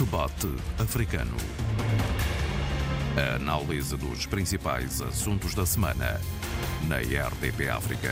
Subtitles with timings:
[0.00, 1.36] Debate Africano.
[3.18, 6.18] A análise dos principais assuntos da semana
[6.88, 8.08] na RDP África.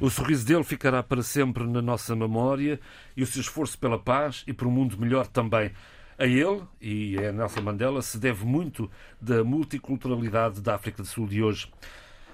[0.00, 2.80] O sorriso dele ficará para sempre na nossa memória
[3.14, 5.70] e o seu esforço pela paz e por um mundo melhor também.
[6.18, 8.90] A ele e a Nelson Mandela se deve muito
[9.20, 11.70] da multiculturalidade da África do Sul de hoje.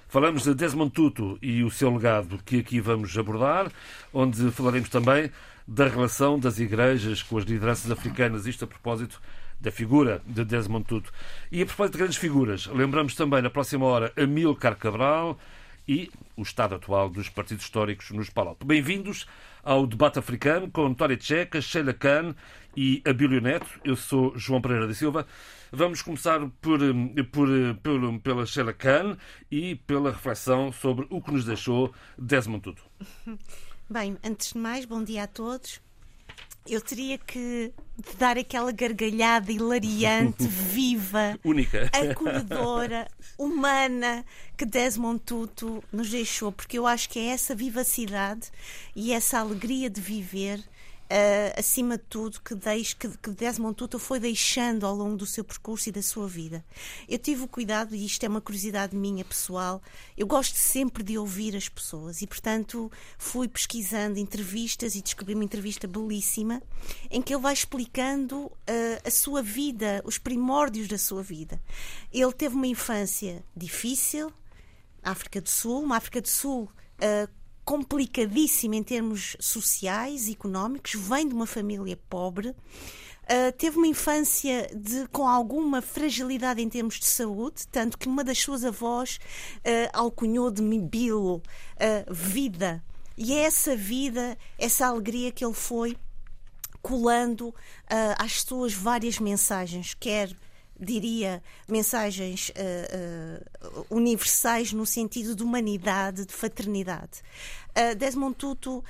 [0.07, 3.71] Falamos de Desmond Tutu e o seu legado, que aqui vamos abordar,
[4.15, 5.31] onde falaremos também
[5.69, 9.21] da relação das igrejas com as lideranças africanas, isto a propósito
[9.61, 11.13] da figura de Desmond Tutu.
[11.53, 15.39] E a propósito de grandes figuras, lembramos também na próxima hora Amílcar Cabral
[15.87, 18.65] e o estado atual dos partidos históricos nos Palop.
[18.65, 19.27] Bem-vindos
[19.63, 22.35] ao debate africano com Antória Tcheca, Sheila Khan
[22.75, 23.69] e Abílio Neto.
[23.85, 25.27] Eu sou João Pereira da Silva.
[25.71, 26.81] Vamos começar por,
[27.31, 27.49] por,
[27.83, 29.19] por, pela Sheila Khan
[29.51, 32.83] e pela reflexão sobre o que nos deixou Desmond Tutu.
[33.91, 35.81] Bem, antes de mais, bom dia a todos.
[36.69, 37.73] Eu teria que
[38.19, 44.27] dar aquela gargalhada hilariante, viva, única, acolhedora, humana
[44.59, 48.51] que Desmond Tutu nos deixou, porque eu acho que é essa vivacidade
[48.95, 50.63] e essa alegria de viver
[51.11, 55.25] Uh, acima de tudo, que, deixe, que, que Desmond Tutu foi deixando ao longo do
[55.25, 56.63] seu percurso e da sua vida.
[57.09, 59.81] Eu tive o cuidado, e isto é uma curiosidade minha pessoal,
[60.19, 65.45] eu gosto sempre de ouvir as pessoas e, portanto, fui pesquisando entrevistas e descobri uma
[65.45, 66.63] entrevista belíssima
[67.11, 68.53] em que ele vai explicando uh,
[69.03, 71.59] a sua vida, os primórdios da sua vida.
[72.13, 74.31] Ele teve uma infância difícil,
[75.03, 77.38] África do Sul, uma África do Sul uh,
[77.69, 82.49] complicadíssimo em termos sociais económicos, vem de uma família pobre.
[82.49, 88.25] Uh, teve uma infância de, com alguma fragilidade em termos de saúde, tanto que uma
[88.25, 89.19] das suas avós
[89.57, 92.83] uh, alcunhou de Mibilo uh, vida.
[93.19, 95.95] E é essa vida, essa alegria que ele foi
[96.81, 97.55] colando
[98.17, 100.35] às suas várias mensagens, quer
[100.79, 107.21] diria, mensagens uh, uh, universais no sentido de humanidade, de fraternidade.
[107.71, 108.85] Uh, Desmond Tutu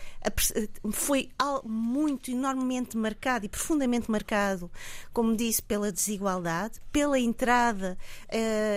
[0.93, 1.31] foi
[1.65, 4.71] muito, enormemente marcado e profundamente marcado,
[5.13, 7.99] como disse, pela desigualdade, pela entrada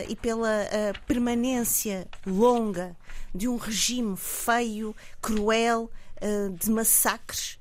[0.08, 0.68] e pela
[1.08, 2.96] permanência longa
[3.34, 5.90] de um regime feio, cruel,
[6.60, 7.58] de massacres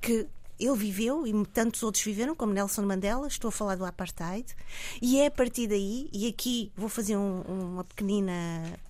[0.00, 0.26] que
[0.64, 4.46] ele viveu e tantos outros viveram, como Nelson Mandela, estou a falar do apartheid,
[5.00, 8.32] e é a partir daí, e aqui vou fazer um, uma pequenina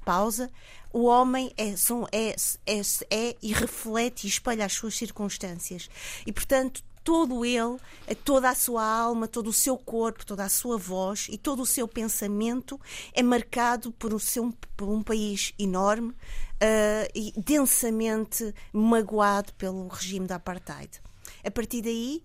[0.05, 0.51] pausa,
[0.93, 5.89] o homem é, são, é, é, é e reflete e espelha as suas circunstâncias.
[6.27, 7.79] E, portanto, todo ele,
[8.25, 11.67] toda a sua alma, todo o seu corpo, toda a sua voz e todo o
[11.67, 12.81] seu pensamento
[13.13, 20.27] é marcado por, o seu, por um país enorme uh, e densamente magoado pelo regime
[20.27, 21.01] da apartheid.
[21.45, 22.23] A partir daí,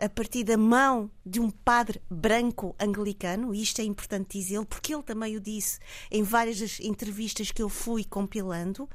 [0.00, 4.94] a partir da mão de um padre branco anglicano, e isto é importante dizê-lo, porque
[4.94, 5.78] ele também o disse
[6.10, 8.88] em várias das entrevistas que eu fui compilando,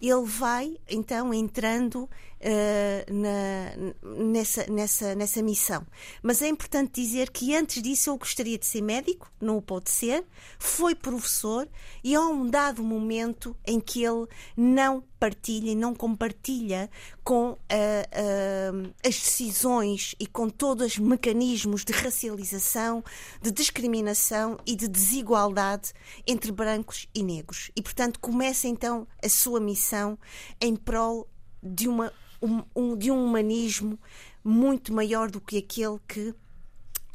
[0.00, 2.08] ele vai então entrando
[2.40, 5.86] uh, na, nessa, nessa, nessa missão.
[6.22, 9.90] Mas é importante dizer que antes disso ele gostaria de ser médico, não o pôde
[9.90, 10.24] ser,
[10.58, 11.68] foi professor
[12.02, 16.90] e há um dado momento em que ele não partilha e não compartilha
[17.22, 23.04] com uh, uh, as decisões e com todos os mecanismos de racialização,
[23.42, 25.92] de discriminação e de desigualdade
[26.26, 27.70] entre brancos e negros.
[27.76, 30.18] E, portanto, começa então a sua missão
[30.58, 31.28] em prol
[31.62, 33.98] de uma um, um, de um humanismo
[34.42, 36.34] muito maior do que aquele que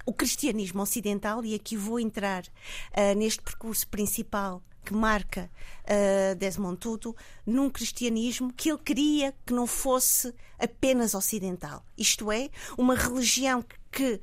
[0.05, 5.49] o cristianismo ocidental, e aqui vou entrar uh, neste percurso principal que marca
[5.83, 11.83] uh, Desmond Tutu, num cristianismo que ele queria que não fosse apenas ocidental.
[11.97, 14.21] Isto é, uma religião que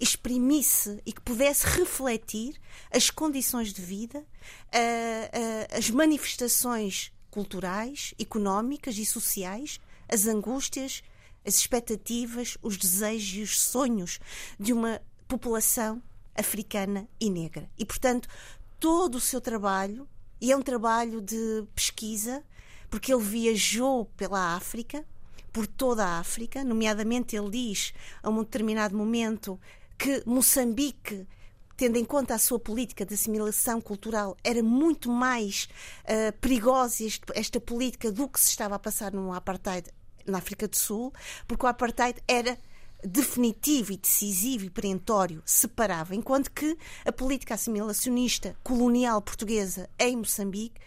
[0.00, 2.60] exprimisse e que pudesse refletir
[2.92, 9.80] as condições de vida, uh, as manifestações culturais, económicas e sociais
[10.14, 11.02] as angústias,
[11.44, 14.20] as expectativas, os desejos e os sonhos
[14.58, 16.00] de uma população
[16.34, 17.68] africana e negra.
[17.76, 18.28] E, portanto,
[18.78, 20.08] todo o seu trabalho,
[20.40, 22.42] e é um trabalho de pesquisa,
[22.88, 25.04] porque ele viajou pela África,
[25.52, 27.92] por toda a África, nomeadamente ele diz
[28.22, 29.60] a um determinado momento
[29.98, 31.26] que Moçambique
[31.76, 35.68] tendo em conta a sua política de assimilação cultural, era muito mais
[36.04, 39.90] uh, perigosa este, esta política do que se estava a passar no apartheid
[40.26, 41.12] na África do Sul,
[41.46, 42.58] porque o apartheid era
[43.02, 50.80] definitivo e decisivo e perentório, separava, enquanto que a política assimilacionista colonial portuguesa em Moçambique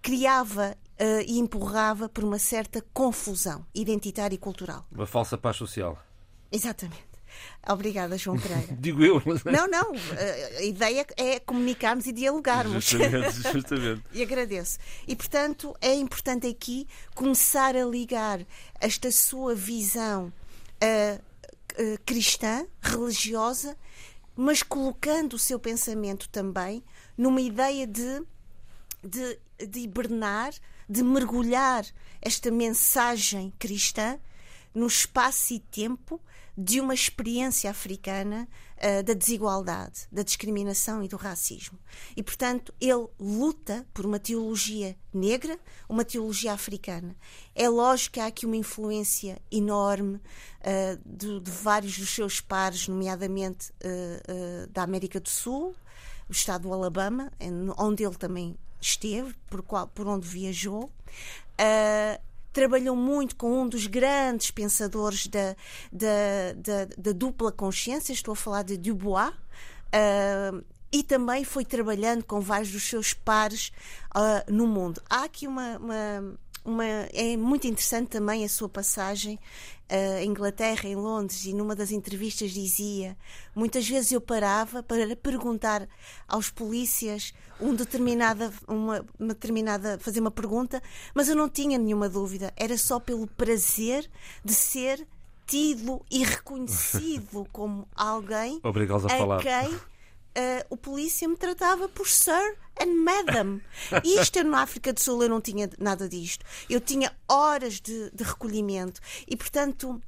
[0.00, 4.86] criava uh, e empurrava por uma certa confusão identitária e cultural.
[4.92, 5.98] Uma falsa paz social.
[6.52, 7.13] Exatamente.
[7.66, 8.68] Obrigada, João Pereira.
[8.78, 9.22] Digo eu.
[9.44, 9.92] Não, não.
[10.58, 12.84] A ideia é comunicarmos e dialogarmos.
[12.84, 14.02] Justamente, justamente.
[14.12, 14.78] e agradeço.
[15.06, 18.40] E, portanto, é importante aqui começar a ligar
[18.80, 20.32] esta sua visão
[20.82, 21.22] uh,
[21.80, 23.76] uh, cristã, religiosa,
[24.36, 26.82] mas colocando o seu pensamento também
[27.16, 28.22] numa ideia de,
[29.02, 30.52] de, de hibernar,
[30.88, 31.84] de mergulhar
[32.20, 34.18] esta mensagem cristã
[34.74, 36.20] no espaço e tempo
[36.56, 38.48] de uma experiência africana
[38.78, 41.78] uh, da desigualdade, da discriminação e do racismo.
[42.16, 45.58] E, portanto, ele luta por uma teologia negra,
[45.88, 47.16] uma teologia africana.
[47.54, 52.86] É lógico que há aqui uma influência enorme uh, de, de, vários dos seus pares,
[52.86, 55.74] nomeadamente uh, da América do Sul,
[56.28, 57.32] o estado do Alabama,
[57.76, 60.84] onde ele também esteve, por, qual, por onde viajou.
[60.84, 65.56] Uh, trabalhou muito com um dos grandes pensadores da,
[65.92, 69.34] da, da, da dupla consciência, estou a falar de Dubois.
[69.92, 73.72] Uh, e também foi trabalhando com vários dos seus pares
[74.16, 75.02] uh, no mundo.
[75.10, 79.38] Há aqui uma, uma, uma, É muito interessante também a sua passagem
[79.90, 83.16] uh, em Inglaterra, em Londres, e numa das entrevistas dizia:
[83.54, 85.88] muitas vezes eu parava para perguntar
[86.26, 90.82] aos polícias um determinada, uma, uma determinada, fazer uma pergunta,
[91.14, 92.52] mas eu não tinha nenhuma dúvida.
[92.56, 94.10] Era só pelo prazer
[94.44, 95.06] de ser
[95.46, 98.58] tido e reconhecido como alguém
[99.06, 99.42] a, a falar.
[99.42, 99.78] quem
[100.36, 103.60] Uh, o polícia me tratava por Sir and Madam.
[104.04, 106.44] Isto na África do Sul eu não tinha nada disto.
[106.68, 110.00] Eu tinha horas de, de recolhimento e, portanto,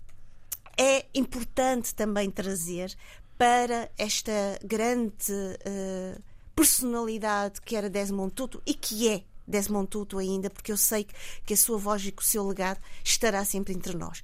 [0.76, 2.94] é importante também trazer
[3.38, 6.22] para esta grande uh,
[6.54, 11.06] personalidade que era Desmond Tutu e que é Desmond Tutu ainda, porque eu sei
[11.44, 14.22] que a sua voz e que o seu legado estará sempre entre nós.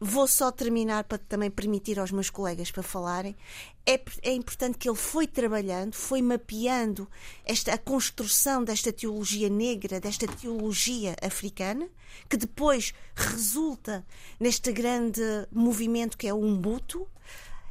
[0.00, 3.36] Vou só terminar para também permitir aos meus colegas para falarem.
[3.84, 7.08] É, é importante que ele foi trabalhando, foi mapeando
[7.44, 11.88] esta, a construção desta teologia negra, desta teologia africana,
[12.28, 14.06] que depois resulta
[14.38, 17.08] neste grande movimento que é o Umbuto,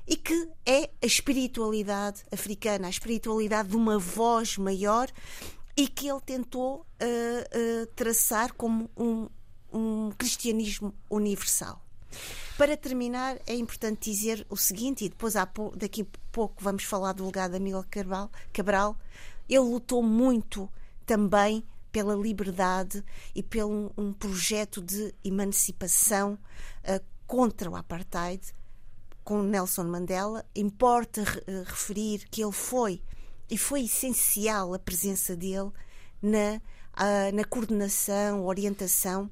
[0.08, 5.12] e que é a espiritualidade africana, a espiritualidade de uma voz maior
[5.76, 9.28] e que ele tentou uh, uh, traçar como um,
[9.72, 11.87] um cristianismo universal.
[12.58, 15.36] Para terminar, é importante dizer o seguinte, e depois
[15.76, 18.98] daqui a pouco vamos falar do legado de Amílcar Cabral, Cabral.
[19.48, 20.70] Ele lutou muito
[21.06, 28.42] também pela liberdade e pelo um projeto de emancipação uh, contra o apartheid,
[29.24, 30.46] com Nelson Mandela.
[30.56, 33.02] Importa uh, referir que ele foi,
[33.50, 35.72] e foi essencial a presença dele
[36.22, 36.58] na,
[36.98, 39.30] uh, na coordenação, orientação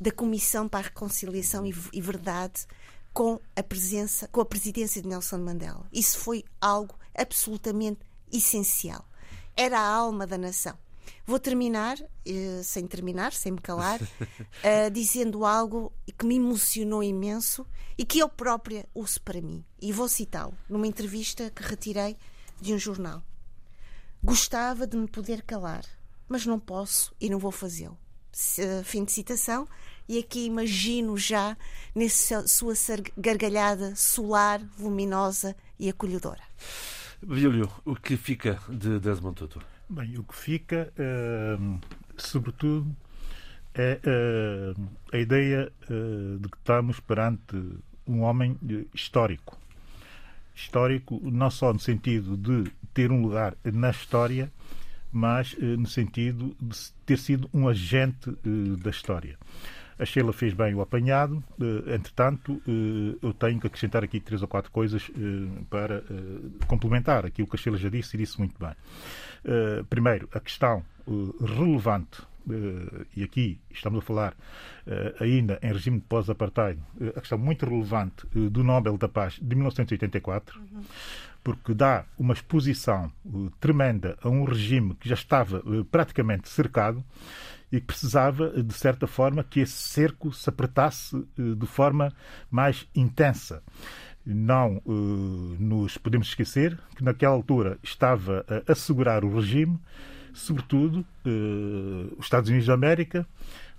[0.00, 2.66] da Comissão para a Reconciliação e, e Verdade
[3.12, 5.88] com a presença, com a presidência de Nelson Mandela.
[5.90, 8.00] Isso foi algo absolutamente
[8.30, 9.08] essencial.
[9.56, 10.76] Era a alma da nação.
[11.24, 11.96] Vou terminar,
[12.26, 13.98] eh, sem terminar, sem me calar,
[14.62, 17.66] eh, dizendo algo que me emocionou imenso
[17.96, 19.64] e que eu própria uso para mim.
[19.80, 22.18] E vou citá-lo numa entrevista que retirei
[22.60, 23.22] de um jornal.
[24.22, 25.84] Gostava de me poder calar,
[26.28, 27.98] mas não posso e não vou fazê-lo.
[28.84, 29.66] Fim de citação.
[30.08, 31.56] E aqui imagino já
[31.94, 32.74] nessa sua
[33.16, 36.42] gargalhada solar, luminosa e acolhedora.
[37.22, 39.60] Vilho, o que fica de Desmond Tutu?
[39.88, 41.80] Bem, o que fica, uh,
[42.16, 42.94] sobretudo,
[43.74, 47.56] é uh, a ideia uh, de que estamos perante
[48.06, 48.58] um homem
[48.94, 49.58] histórico.
[50.54, 54.52] Histórico não só no sentido de ter um lugar na história,
[55.16, 58.30] mas no sentido de ter sido um agente
[58.82, 59.38] da história.
[59.98, 61.42] A Sheila fez bem o apanhado.
[61.86, 62.60] Entretanto,
[63.22, 65.10] eu tenho que acrescentar aqui três ou quatro coisas
[65.70, 66.04] para
[66.66, 68.74] complementar aquilo que a Sheila já disse e disse muito bem.
[69.46, 74.34] Uh, primeiro, a questão uh, relevante, uh, e aqui estamos a falar
[75.20, 76.80] ainda em regime de pós-apartheid,
[77.16, 80.82] a questão muito relevante do Nobel da Paz de 1984, uhum.
[81.46, 83.12] Porque dá uma exposição
[83.60, 85.62] tremenda a um regime que já estava
[85.92, 87.04] praticamente cercado
[87.70, 92.12] e que precisava, de certa forma, que esse cerco se apertasse de forma
[92.50, 93.62] mais intensa
[94.24, 94.82] não
[95.56, 99.78] nos podemos esquecer que naquela altura estava a assegurar o regime,
[100.34, 101.06] sobretudo
[102.18, 103.24] os Estados Unidos da América,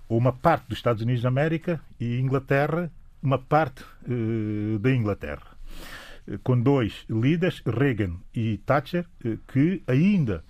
[0.08, 2.90] ou uma parte dos Estados Unidos da América, e Inglaterra,
[3.22, 3.84] uma parte
[4.80, 5.57] da Inglaterra.
[6.42, 9.06] Com dois líderes, Reagan e Thatcher,
[9.46, 10.44] que ainda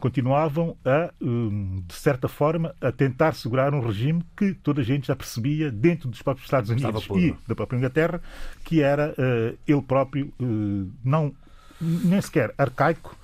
[0.00, 5.08] continuavam a, hum, de certa forma, a tentar segurar um regime que toda a gente
[5.08, 8.20] já percebia dentro dos próprios Estados Unidos e da própria Inglaterra,
[8.64, 11.32] que era uh, ele próprio uh, não
[11.80, 13.16] nem sequer arcaico,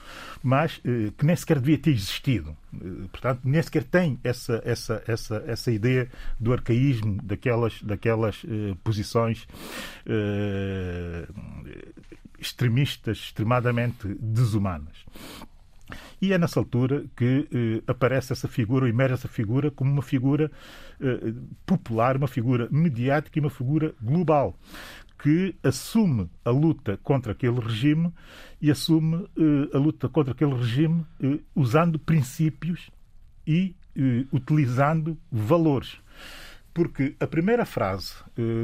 [0.42, 2.56] mas uh, que nem sequer devia ter existido.
[3.10, 6.08] portanto, nem sequer tem essa, essa, essa, essa ideia
[6.38, 8.44] do arcaísmo, daquelas, daquelas
[8.84, 9.46] posições
[12.38, 15.04] extremistas, extremadamente desumanas.
[16.20, 20.02] E é nessa altura que eh, aparece essa figura, ou emerge essa figura como uma
[20.02, 20.50] figura
[21.00, 21.32] eh,
[21.64, 24.58] popular, uma figura mediática e uma figura global,
[25.18, 28.12] que assume a luta contra aquele regime
[28.61, 32.90] e assume eh, a luta contra aquele regime eh, usando princípios
[33.46, 35.99] e eh, utilizando valores.
[36.75, 38.14] Porque a primeira frase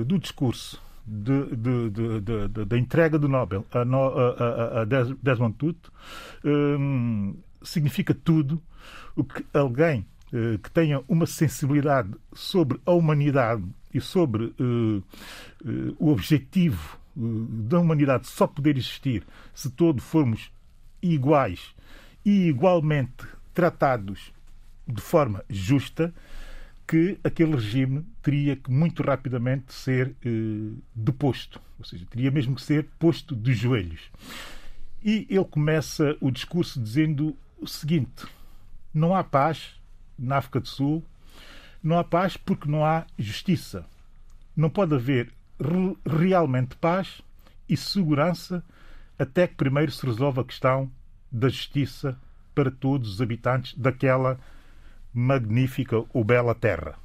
[0.07, 5.91] do discurso da entrega do Nobel a, a, a Desmond Tutu
[6.45, 8.63] um, significa tudo
[9.17, 15.03] o que alguém uh, que tenha uma sensibilidade sobre a humanidade e sobre uh,
[15.65, 19.23] uh, o objetivo da humanidade só poder existir
[19.55, 20.51] se todos formos
[21.03, 21.75] iguais
[22.25, 24.33] e igualmente tratados
[24.89, 26.13] de forma justa,
[26.87, 30.15] que aquele regime teria que muito rapidamente ser
[30.95, 34.11] deposto, ou seja, teria mesmo que ser posto de joelhos.
[35.05, 38.25] E ele começa o discurso dizendo o seguinte:
[38.93, 39.75] não há paz
[40.19, 41.05] na África do Sul,
[41.83, 43.85] não há paz porque não há justiça.
[44.57, 47.23] Não pode haver re realmente paz
[47.69, 48.65] e segurança
[49.19, 50.91] até que primeiro se resolva a questão
[51.31, 52.19] da justiça
[52.55, 54.39] para todos os habitantes daquela
[55.13, 56.99] magnífica ou bela terra.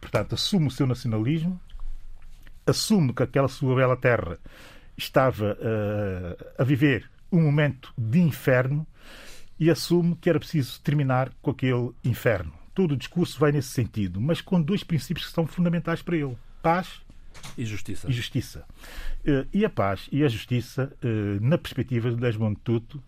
[0.00, 1.60] Portanto, assume o seu nacionalismo,
[2.66, 4.38] assume que aquela sua bela terra
[4.96, 8.86] estava uh, a viver um momento de inferno
[9.58, 12.65] e assume que era preciso terminar com aquele inferno.
[12.76, 16.36] Todo o discurso vai nesse sentido, mas com dois princípios que são fundamentais para ele:
[16.62, 17.00] paz
[17.58, 18.08] e justiça.
[18.08, 18.64] E, justiça.
[19.26, 23.02] Uh, e a paz e a justiça, uh, na perspectiva de Desmond Tutu,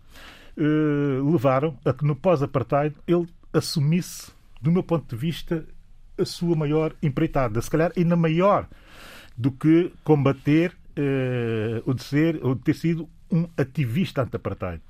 [1.31, 4.29] levaram a que no pós-apartheid ele assumisse,
[4.61, 5.65] do meu ponto de vista,
[6.17, 7.61] a sua maior empreitada.
[7.61, 8.67] Se calhar ainda maior
[9.37, 14.81] do que combater eh, ou, de ser, ou de ter sido um ativista anti-apartheid,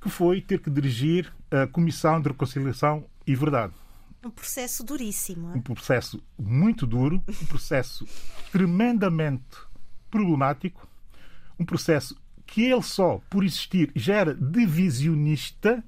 [0.00, 3.74] que foi ter que dirigir a Comissão de Reconciliação e Verdade.
[4.22, 5.54] Um processo duríssimo.
[5.54, 8.06] Um processo muito duro, um processo
[8.52, 9.56] tremendamente
[10.10, 10.86] problemático,
[11.58, 15.82] um processo que ele só, por existir, já era divisionista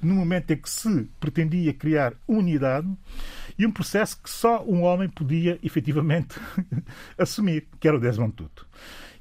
[0.00, 2.88] no momento em que se pretendia criar unidade
[3.58, 6.38] e um processo que só um homem podia efetivamente
[7.18, 8.66] assumir, que era o Desmond Tutu.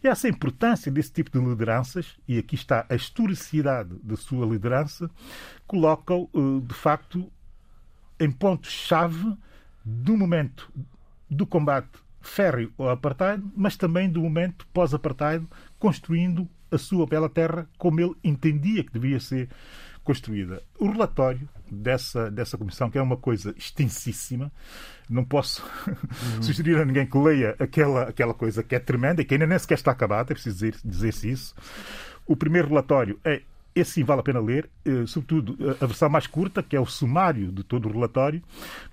[0.04, 5.10] E essa importância desse tipo de lideranças, e aqui está a historicidade da sua liderança,
[5.66, 7.32] coloca-o, eh, de facto,
[8.24, 9.36] em pontos-chave
[9.84, 10.72] do momento
[11.30, 11.90] do combate
[12.22, 15.46] férreo ao apartheid, mas também do momento pós-apartheid,
[15.78, 19.50] construindo a sua bela terra como ele entendia que devia ser
[20.04, 20.62] construída.
[20.80, 24.52] O relatório dessa, dessa comissão, que é uma coisa extensíssima,
[25.10, 26.42] não posso uhum.
[26.42, 29.60] sugerir a ninguém que leia aquela, aquela coisa que é tremenda e que ainda nem
[29.60, 31.56] sequer está acabada, é preciso dizer, dizer-se isso.
[32.26, 33.42] O primeiro relatório é
[33.76, 36.86] esse sim vale a pena ler, eh, sobretudo a versão mais curta, que é o
[36.86, 38.42] sumário de todo o relatório,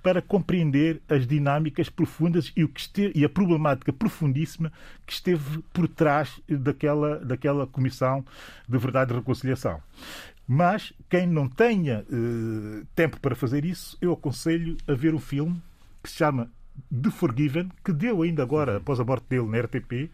[0.02, 4.72] para compreender as dinâmicas profundas e, o que esteve, e a problemática profundíssima
[5.06, 8.24] que esteve por trás daquela, daquela Comissão
[8.68, 9.82] de Verdade e Reconciliação.
[10.46, 15.62] Mas quem não tenha uh, tempo para fazer isso, eu aconselho a ver um filme
[16.02, 16.50] que se chama
[16.90, 20.10] The Forgiven, que deu ainda agora, após a morte dele, na RTP,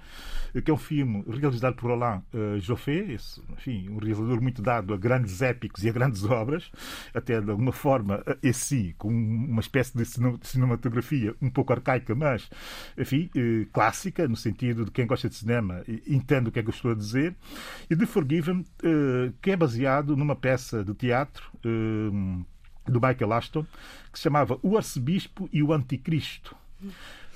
[0.65, 4.95] que é um filme realizado por Alain uh, Joffé, esse, enfim, um realizador muito dado
[4.95, 6.71] a grandes épicos e a grandes obras,
[7.15, 10.05] até de alguma forma, esse com uma espécie de
[10.43, 12.49] cinematografia um pouco arcaica, mas,
[12.97, 16.69] enfim, uh, clássica, no sentido de quem gosta de cinema entende o que é que
[16.69, 17.35] eu estou a dizer,
[17.91, 21.51] e The Forgiven, uh, que é baseado numa peça de teatro
[22.91, 23.67] do Michael Ashton,
[24.13, 26.57] que se chamava O Arcebispo e o Anticristo.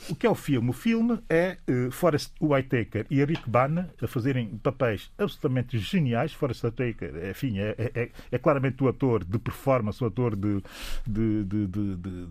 [0.09, 0.71] O que é o filme?
[0.71, 6.33] O filme é uh, Forrest Whitaker e Eric Bana a fazerem papéis absolutamente geniais.
[6.33, 10.63] Forrest Whitaker, enfim, é, é, é, é claramente o ator de performance, o ator de,
[11.07, 12.27] de, de, de, de,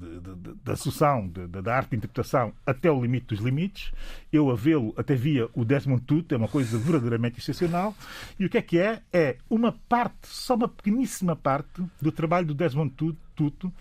[0.64, 3.92] de associação, da arte de interpretação até o limite dos limites.
[4.32, 7.96] Eu a vê-lo até via o Desmond Tutu, é uma coisa verdadeiramente excepcional.
[8.40, 9.02] E o que é que é?
[9.14, 12.94] É uma parte, só uma pequeníssima parte do trabalho do Desmond
[13.36, 13.72] Tutu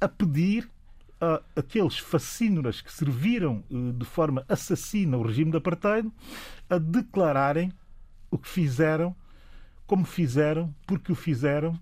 [0.00, 0.68] a pedir
[1.20, 6.10] a aqueles fascínoras que serviram eh, de forma assassina o regime de apartheid
[6.68, 7.72] a declararem
[8.30, 9.14] o que fizeram,
[9.86, 11.78] como fizeram, porque o fizeram,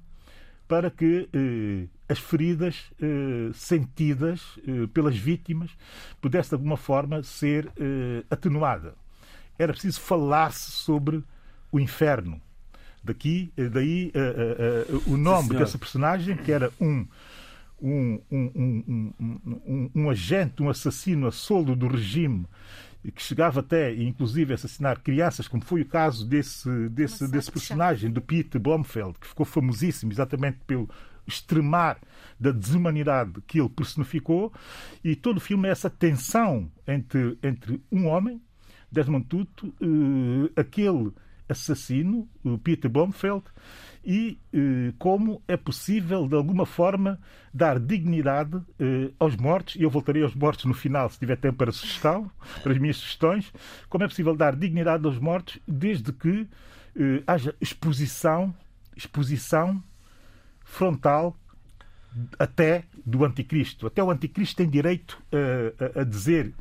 [0.66, 5.70] para que eh, as feridas eh, sentidas eh, pelas vítimas
[6.20, 7.70] pudessem de alguma forma ser
[8.30, 8.94] atenuada.
[9.58, 11.22] Era preciso falar-se sobre
[11.70, 12.40] o inferno.
[13.02, 14.10] Daqui, daí
[15.06, 17.06] o nome dessa personagem, que era um,
[17.80, 22.46] um, um, um, um, agente, um assassino a soldo do regime
[23.14, 27.52] que chegava até, inclusive, a assassinar crianças, como foi o caso desse, desse, desse de
[27.52, 30.88] personagem, do Pete Blomfeld, que ficou famosíssimo exatamente pelo
[31.26, 31.98] extremar
[32.38, 34.52] da desumanidade que ele personificou.
[35.02, 38.40] E todo o filme é essa tensão entre, entre um homem,
[38.90, 41.12] Desmond Tutu, eh, aquele
[41.54, 43.44] assassino, o Peter Blomfeld,
[44.04, 47.18] e eh, como é possível, de alguma forma,
[47.52, 51.56] dar dignidade eh, aos mortos, e eu voltarei aos mortos no final, se tiver tempo
[51.56, 52.30] para sugestão,
[52.62, 53.50] para as minhas sugestões,
[53.88, 56.46] como é possível dar dignidade aos mortos desde que
[56.96, 58.54] eh, haja exposição,
[58.96, 59.82] exposição
[60.64, 61.36] frontal
[62.38, 63.86] até do anticristo.
[63.86, 66.52] Até o anticristo tem direito a, a- dizer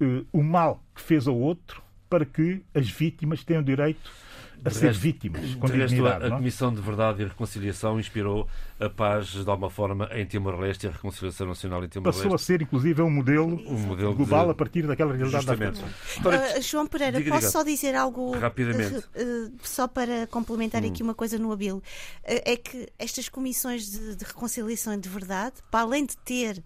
[0.00, 4.10] eh, o mal que fez ao outro para que as vítimas tenham direito
[4.64, 6.30] a De ser resto- vítimas com De resto, a, a não é?
[6.38, 8.46] Comissão de Verdade e Reconciliação inspirou
[8.78, 12.46] a paz, de alguma forma, em Timor-Leste e a reconciliação nacional em Passou a Timor-Leste.
[12.46, 15.82] ser, inclusive, um modelo, Um modelo global de- a partir daquela realidade da Justamente.
[15.82, 16.16] África.
[16.16, 17.52] História- Ah, João Pereira, Diga, posso diga.
[17.52, 18.96] só dizer algo Rapidamente.
[19.14, 21.82] eh, eh, só para complementar aqui uma coisa no Abilo?
[22.24, 26.62] Eh, é que estas comissões de, de reconciliação e de verdade, para além de ter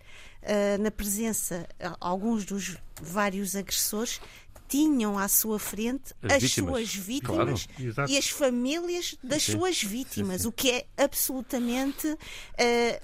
[0.49, 4.21] eh, na presença ah, alguns dos vários agressores,
[4.68, 6.70] tinham à sua frente As as, vítimas.
[6.70, 8.11] suas vítimas Claro.
[8.11, 9.52] E as famílias das Sim.
[9.52, 10.49] suas vítimas, Sim, sim.
[10.49, 12.16] o que é absolutamente
[12.58, 13.00] eh,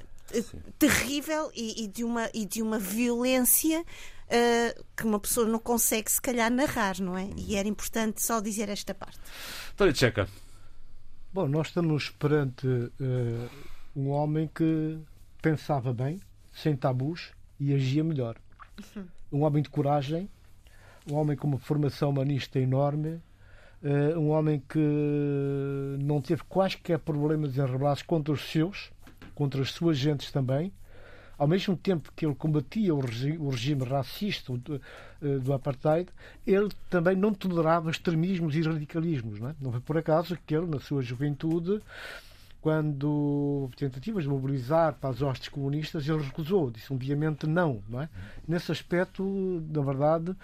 [0.78, 3.84] terrível e, e de uma, e de uma violência
[4.28, 7.28] eh, que uma pessoa não consegue, se calhar, narrar, não é?
[7.36, 9.20] E era importante só dizer esta parte.
[9.70, 10.28] História Tcheca.
[11.32, 13.48] Bom, nós estamos perante eh,
[13.96, 14.98] um homem que
[15.40, 16.20] pensava bem,
[16.52, 18.36] sem tabus e agia melhor.
[19.30, 20.28] Um homem de coragem,
[21.10, 23.20] um homem com uma formação humanista enorme,
[23.82, 24.78] eh, um homem que
[26.00, 28.90] não teve quaisquer problemas em rebelar-se contra os seus,
[29.34, 30.72] contra as suas gentes também.
[31.38, 34.80] Ao mesmo tempo que ele combatia o, regi- o regime racista do,
[35.20, 36.08] eh, do apartheid,
[36.46, 39.40] ele também não tolerava extremismos e radicalismos.
[39.40, 39.54] Não, é?
[39.60, 41.80] não foi por acaso que ele, na sua juventude,
[42.62, 47.82] quando houve tentativas de mobilizar para as hostes comunistas, ele recusou, disse um veemente não,
[47.88, 48.08] não é?
[48.46, 49.22] Nesse aspecto,
[49.68, 50.34] na verdade,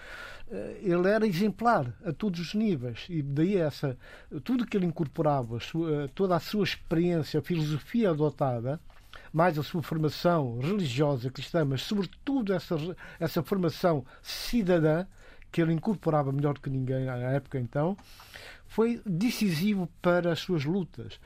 [0.51, 3.97] eh, ele era exemplar a todos os níveis e daí essa
[4.43, 8.81] tudo que ele incorporava, sua- toda a sua experiência, a filosofia adotada,
[9.31, 12.75] mais a sua formação religiosa cristã, mas sobretudo essa
[13.17, 15.05] essa formação cidadã
[15.51, 17.95] que ele incorporava melhor que ninguém à época então,
[18.69, 21.19] foi decisivo para as suas lutas.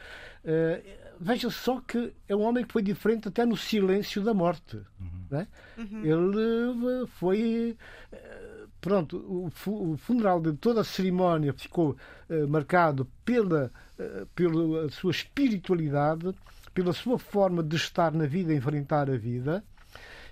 [0.43, 0.82] Eh,
[1.19, 4.79] veja só que é um homem que foi diferente até no silêncio da morte.
[5.29, 5.47] né?
[5.77, 7.77] Ele eh, foi.
[8.12, 8.39] eh,
[8.82, 11.95] Pronto, o, fu- o funeral de toda a cerimónia ficou
[12.29, 16.34] eh, marcado pela, eh, pela sua espiritualidade,
[16.73, 19.63] pela sua forma de estar na vida, enfrentar a vida,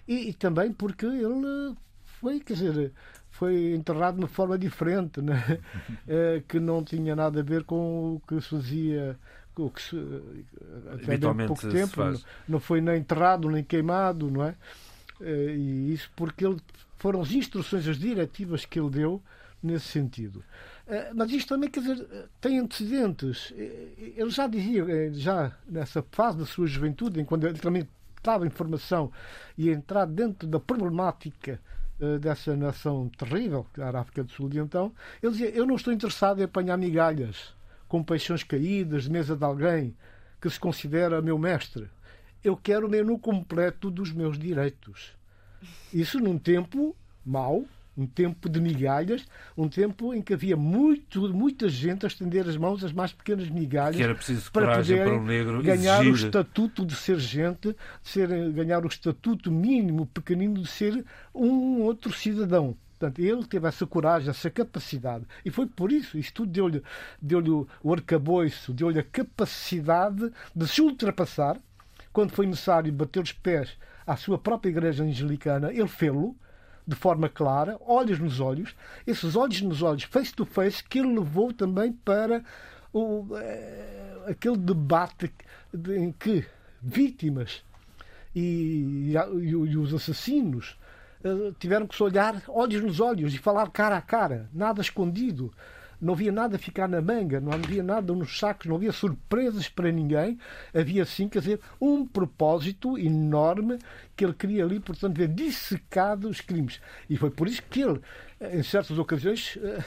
[0.08, 1.76] e, e também porque ele
[2.19, 2.93] foi, quer dizer,
[3.41, 5.34] foi enterrado de uma forma diferente, né?
[6.08, 9.17] Eh, que não tinha nada a ver com o que se fazia,
[9.58, 9.95] o que se,
[10.93, 14.56] até bem Habitualmente pouco tempo, não, não foi nem enterrado nem queimado, não é?
[15.19, 16.58] Eh, E isso porque ele,
[16.97, 19.19] foram as instruções, as diretivas que ele deu
[19.63, 20.43] nesse sentido.
[20.88, 23.51] Eh, Mas isto também, quer dizer, eh, tem antecedentes.
[23.58, 27.88] Eh, Ele já dizia, eh, já nessa fase da sua juventude, em quando ele também
[28.17, 29.12] estava em formação
[29.58, 31.81] e entrar dentro da problemática eh,
[32.20, 35.76] dessa nação terrível, que era a África do Sul de então, ele dizia, eu não
[35.76, 37.54] estou interessado em apanhar migalhas
[37.88, 39.96] com paixões caídas de mesa de alguém
[40.40, 41.90] que se considera meu mestre.
[42.44, 45.16] Eu quero o menu completo dos meus direitos.
[45.94, 47.66] Isso num tempo mau,
[47.97, 49.25] um tempo de migalhas,
[49.58, 53.49] um tempo em que havia muito, muita gente a estender as mãos às mais pequenas
[53.49, 54.82] migalhas Que era preciso para
[55.19, 56.27] negro ganhar o exigir.
[56.27, 62.13] estatuto de ser gente, de ser, ganhar o estatuto mínimo, pequenino, de ser um outro
[62.13, 62.77] cidadão.
[62.97, 65.25] Portanto, ele teve essa coragem, essa capacidade.
[65.43, 66.84] E foi por isso, isso tudo deu-lhe
[67.19, 71.58] deu o arcabouço, deu-lhe a capacidade de se ultrapassar.
[72.13, 73.75] Quando foi necessário bater os pés
[74.06, 76.36] à sua própria igreja angelicana, ele fê-lo
[76.91, 78.75] de forma clara, olhos nos olhos,
[79.08, 82.43] esses olhos nos olhos, face to face, que ele levou também para
[82.91, 85.32] o, eh, aquele debate
[85.73, 86.45] de- em que
[86.82, 87.63] vítimas
[88.36, 90.77] e, e- e os assassinos
[91.23, 95.54] eh, tiveram que se olhar olhos nos olhos e falar cara a cara, nada escondido.
[96.02, 99.70] Não havia nada a ficar na manga, não havia nada nos sacos, não havia surpresas
[99.70, 100.40] para ninguém.
[100.74, 103.78] Havia sim, quer dizer, um propósito enorme
[104.16, 106.82] que ele queria ali, portanto, ver dissecado os crimes.
[107.10, 108.02] E foi por isso que ele,
[108.40, 109.84] em certas ocasiões, eh,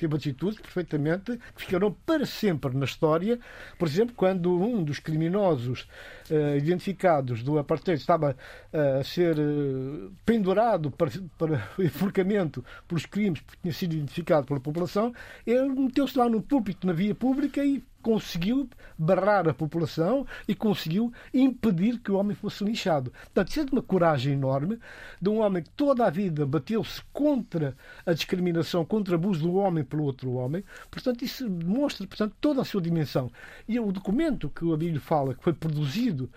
[0.00, 3.38] teve atitudes perfeitamente que ficarão para sempre na história.
[3.78, 5.86] Por exemplo, quando um dos criminosos
[6.30, 8.34] uh, identificados do apartheid estava
[8.72, 14.60] uh, a ser uh, pendurado para, para enforcamento pelos crimes que tinha sido identificado pela
[14.60, 15.12] população,
[15.46, 21.12] ele meteu-se lá no púlpito, na via pública e conseguiu barrar a população e conseguiu
[21.32, 23.10] impedir que o homem fosse linchado.
[23.10, 24.78] Portanto, isso é de uma coragem enorme
[25.20, 29.54] de um homem que toda a vida bateu-se contra a discriminação, contra o abuso do
[29.54, 30.64] homem pelo outro homem.
[30.90, 33.30] Portanto, isso demonstra portanto, toda a sua dimensão.
[33.68, 36.30] E o documento que o Abílio fala, que foi produzido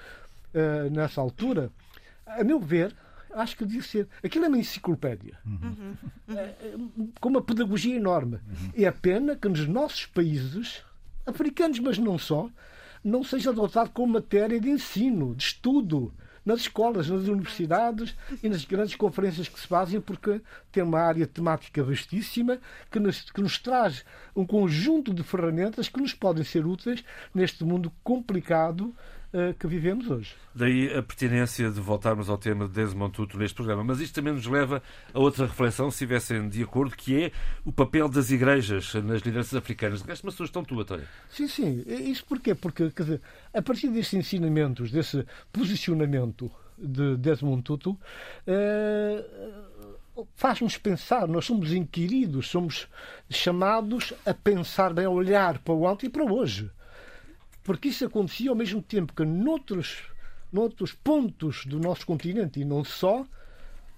[0.54, 1.72] uh, nessa altura,
[2.26, 2.96] a meu ver,
[3.34, 4.08] acho que devia ser.
[4.24, 5.38] Aquilo é uma enciclopédia.
[5.46, 5.96] Uhum.
[6.28, 7.12] Uhum.
[7.20, 8.36] Com uma pedagogia enorme.
[8.36, 8.72] Uhum.
[8.76, 10.84] É a pena que nos nossos países
[11.26, 12.50] africanos, mas não só,
[13.04, 16.14] não seja adotado como matéria de ensino, de estudo,
[16.46, 21.26] nas escolas, nas universidades e nas grandes conferências que se fazem, porque tem uma área
[21.26, 22.60] temática vastíssima
[22.92, 24.04] que nos, que nos traz
[24.36, 28.94] um conjunto de ferramentas que nos podem ser úteis neste mundo complicado
[29.60, 30.36] que vivemos hoje.
[30.54, 33.84] Daí a pertinência de voltarmos ao tema de Desmond Tutu neste programa.
[33.84, 37.32] Mas isto também nos leva a outra reflexão, se estivessem de acordo, que é
[37.66, 40.04] o papel das igrejas nas lideranças africanas.
[40.04, 41.08] Resta uma sugestão tua, António.
[41.30, 41.84] Sim, sim.
[41.88, 42.54] Isso porquê?
[42.54, 43.22] Porque, quer dizer,
[43.54, 52.50] a partir destes ensinamentos, desse posicionamento de Desmond Tutu, uh, faz-nos pensar, nós somos inquiridos,
[52.50, 52.88] somos
[53.30, 56.70] chamados a pensar bem, a olhar para o alto e para hoje.
[57.64, 60.04] Porque isso acontecia ao mesmo tempo que noutros,
[60.52, 63.26] noutros pontos do nosso continente, e não só,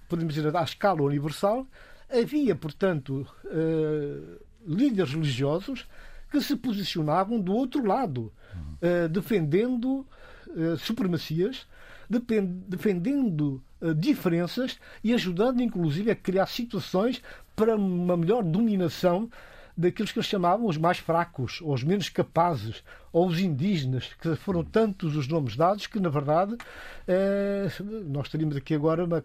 [0.08, 1.66] podemos dizer à escala universal,
[2.08, 5.86] havia, portanto, uh, líderes religiosos
[6.30, 10.06] que se posicionavam do outro lado, uh, defendendo
[10.48, 11.66] uh, supremacias,
[12.68, 13.60] defendendo
[13.96, 17.20] diferenças e ajudando, inclusive, a criar situações
[17.56, 19.28] para uma melhor dominação
[19.76, 24.34] daqueles que eles chamavam os mais fracos, ou os menos capazes, ou os indígenas, que
[24.36, 26.56] foram tantos os nomes dados que, na verdade,
[27.06, 27.68] eh,
[28.06, 29.22] nós teríamos aqui agora uma,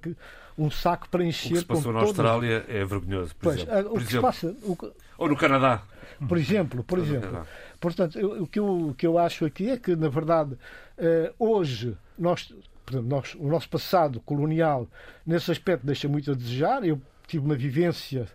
[0.58, 1.52] um saco para encher.
[1.52, 2.20] O que se passou na todos...
[2.20, 3.76] Austrália é vergonhoso, por pois, exemplo.
[3.76, 4.34] Eh, o por que exemplo.
[4.34, 4.56] se passa...
[4.64, 4.78] O...
[5.18, 5.84] Ou no Canadá.
[6.28, 7.48] Por exemplo, por exemplo.
[7.80, 10.58] Portanto, eu, o, que eu, o que eu acho aqui é que, na verdade,
[10.98, 12.54] eh, hoje nós
[12.92, 14.86] nós, o nosso passado colonial,
[15.26, 16.84] nesse aspecto, deixa muito a desejar.
[16.84, 18.28] Eu tive uma vivência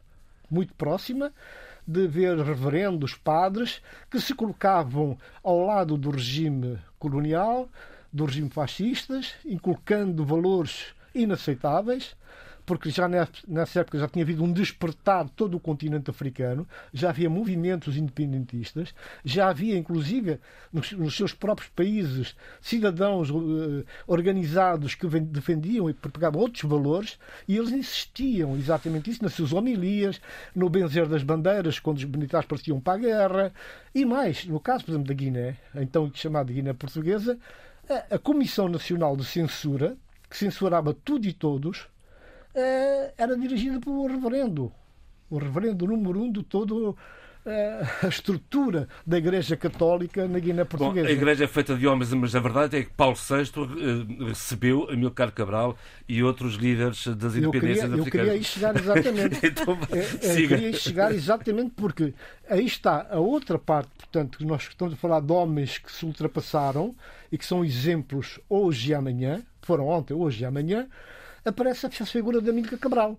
[0.50, 1.30] muito próxima
[1.86, 7.68] de ver reverendos, padres, que se colocavam ao lado do regime colonial,
[8.12, 12.16] do regime fascistas, inculcando valores inaceitáveis,
[12.66, 13.08] porque já
[13.46, 17.96] nessa época já tinha havido um despertar de todo o continente africano, já havia movimentos
[17.96, 18.92] independentistas,
[19.24, 20.40] já havia, inclusive,
[20.72, 27.56] nos, nos seus próprios países, cidadãos uh, organizados que defendiam e propagavam outros valores, e
[27.56, 30.20] eles insistiam exatamente isso nas suas homilias,
[30.54, 33.52] no benzer das bandeiras, quando os militares partiam para a guerra,
[33.94, 37.38] e mais, no caso, por exemplo, da Guiné, então chamada Guiné Portuguesa,
[38.10, 39.96] a, Comissão Nacional de Censura,
[40.28, 41.86] que censurava tudo e todos,
[42.56, 44.72] eh, era dirigida pelo reverendo,
[45.28, 46.96] o reverendo número um de todo
[47.44, 51.06] eh, a estrutura da Igreja Católica na Guiné Portuguesa.
[51.06, 54.24] Bom, a Igreja é feita de homens, mas a verdade é que Paulo VI eh,
[54.28, 55.76] recebeu Amilcar Cabral
[56.08, 58.06] e outros líderes das independências eu queria, africanas.
[58.06, 59.38] Eu queria aí chegar exatamente.
[59.46, 62.14] então, é, eu queria chegar exatamente porque
[62.48, 66.04] aí está a outra parte, portanto, que nós estamos a falar de homens que se
[66.04, 66.96] ultrapassaram
[67.30, 70.88] e que são exemplos hoje e amanhã, foram ontem, hoje e amanhã,
[71.48, 73.18] aparece a figura da Amílcar Cabral,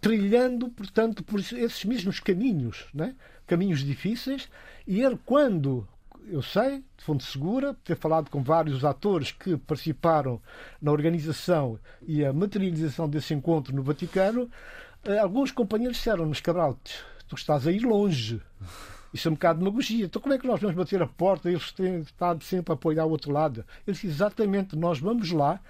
[0.00, 3.14] trilhando, portanto, por esses mesmos caminhos, né?
[3.46, 4.48] caminhos difíceis,
[4.86, 5.86] e ele, quando,
[6.28, 10.40] eu sei, de fonte segura, ter falado com vários atores que participaram
[10.82, 14.50] na organização e a materialização desse encontro no Vaticano,
[15.04, 16.76] eh, alguns companheiros disseram-nos, Cabral,
[17.28, 18.42] tu estás aí longe.
[19.14, 20.04] Isso é um bocado de demagogia.
[20.04, 21.48] Então, como é que nós vamos bater a porta?
[21.48, 23.64] Eles têm estado sempre a apoiar o outro lado.
[23.86, 25.60] Ele disse exatamente: nós vamos lá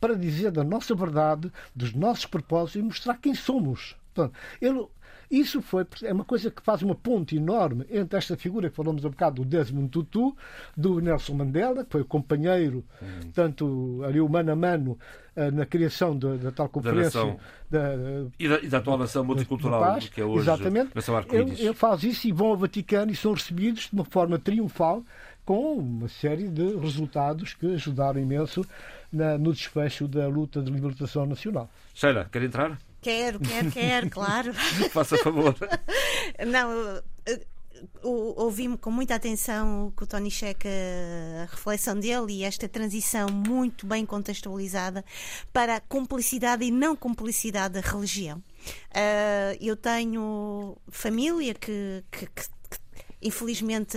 [0.00, 3.96] para dizer da nossa verdade, dos nossos propósitos e mostrar quem somos.
[4.14, 4.86] Portanto, ele,
[5.30, 9.04] isso foi, é uma coisa que faz uma ponte enorme entre esta figura que falamos
[9.04, 10.36] há um bocado do Desmond Tutu,
[10.76, 13.30] do Nelson Mandela, que foi o companheiro, uhum.
[13.32, 14.98] tanto ali o mano a mano,
[15.34, 17.20] eh, na criação da, da tal conferência
[17.68, 17.94] da,
[18.38, 20.92] e, da, e, da, atual nação multicultural paz, que é hoje Exatamente.
[21.52, 25.04] Ele, ele faz isso e vão ao Vaticano e são recebidos de uma forma triunfal
[25.46, 28.66] com uma série de resultados que ajudaram imenso
[29.10, 31.70] na, no desfecho da luta de libertação nacional.
[31.94, 32.78] Sheila, quer entrar?
[33.00, 34.52] Quero, quero, quero, claro.
[34.90, 35.54] Faça favor.
[36.44, 37.00] Não,
[38.02, 40.68] ouvi-me com muita atenção o que o Tony Checa,
[41.42, 45.04] a reflexão dele e esta transição muito bem contextualizada
[45.52, 48.38] para a cumplicidade e não cumplicidade da religião.
[48.90, 52.78] Uh, eu tenho família que, que, que, que
[53.22, 53.96] infelizmente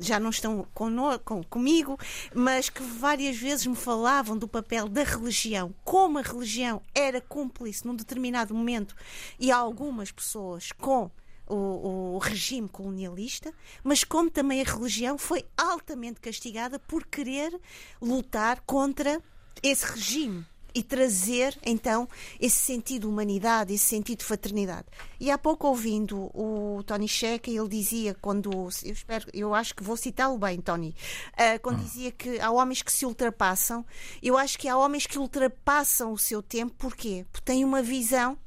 [0.00, 1.98] já não estão com, comigo,
[2.34, 7.86] mas que várias vezes me falavam do papel da religião, como a religião era cúmplice
[7.86, 8.96] num determinado momento
[9.38, 11.10] e algumas pessoas com
[11.46, 17.58] o, o, regime colonialista, mas como também a religião foi altamente castigada por querer
[18.00, 19.20] lutar contra
[19.62, 24.86] esse regime e trazer então esse sentido de humanidade, esse sentido de fraternidade.
[25.18, 29.82] E há pouco ouvindo o Tony Checa, ele dizia quando eu espero, eu acho que
[29.82, 30.94] vou citá-lo bem, Tony,
[31.32, 31.84] uh, quando hum.
[31.84, 33.84] dizia que há homens que se ultrapassam,
[34.22, 37.26] eu acho que há homens que ultrapassam o seu tempo, porquê?
[37.30, 38.38] Porque têm uma visão,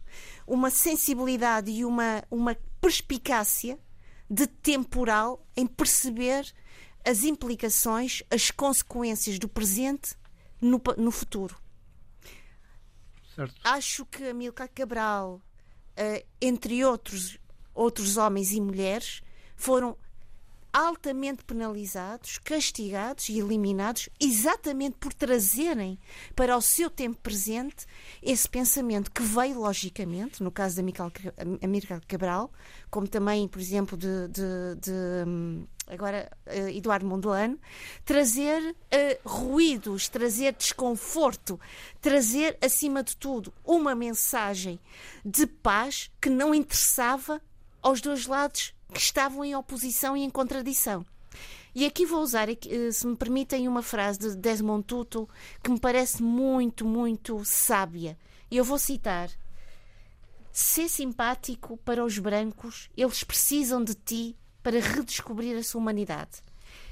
[0.48, 3.78] uma sensibilidade e uma, uma perspicácia
[4.30, 6.52] de temporal em perceber
[7.06, 10.16] as implicações, as consequências do presente
[10.60, 11.63] no, no futuro.
[13.36, 13.56] Certo.
[13.64, 15.42] Acho que Amilcar Cabral,
[15.98, 17.38] uh, entre outros,
[17.74, 19.22] outros homens e mulheres,
[19.56, 19.98] foram
[20.74, 26.00] altamente penalizados, castigados e eliminados exatamente por trazerem
[26.36, 27.86] para o seu tempo presente
[28.24, 30.82] esse pensamento que veio logicamente, no caso da
[31.62, 32.52] Amílcar Cabral,
[32.90, 37.60] como também, por exemplo, de, de, de hum, agora uh, Eduardo Mondlane,
[38.06, 41.60] trazer uh, ruídos, trazer desconforto,
[42.02, 44.80] trazer, acima de tudo, uma mensagem
[45.24, 47.42] de paz que não interessava
[47.82, 51.06] aos dois lados que estavam em oposição e em contradição.
[51.76, 52.58] E aqui vou usar, eh,
[52.92, 55.28] se me permitem, uma frase de Desmond Tutu
[55.64, 58.16] que me parece muito, muito sábia.
[58.52, 59.30] Eu vou citar:
[60.52, 66.42] Ser simpático para os brancos, eles precisam de ti para redescobrir a sua humanidade.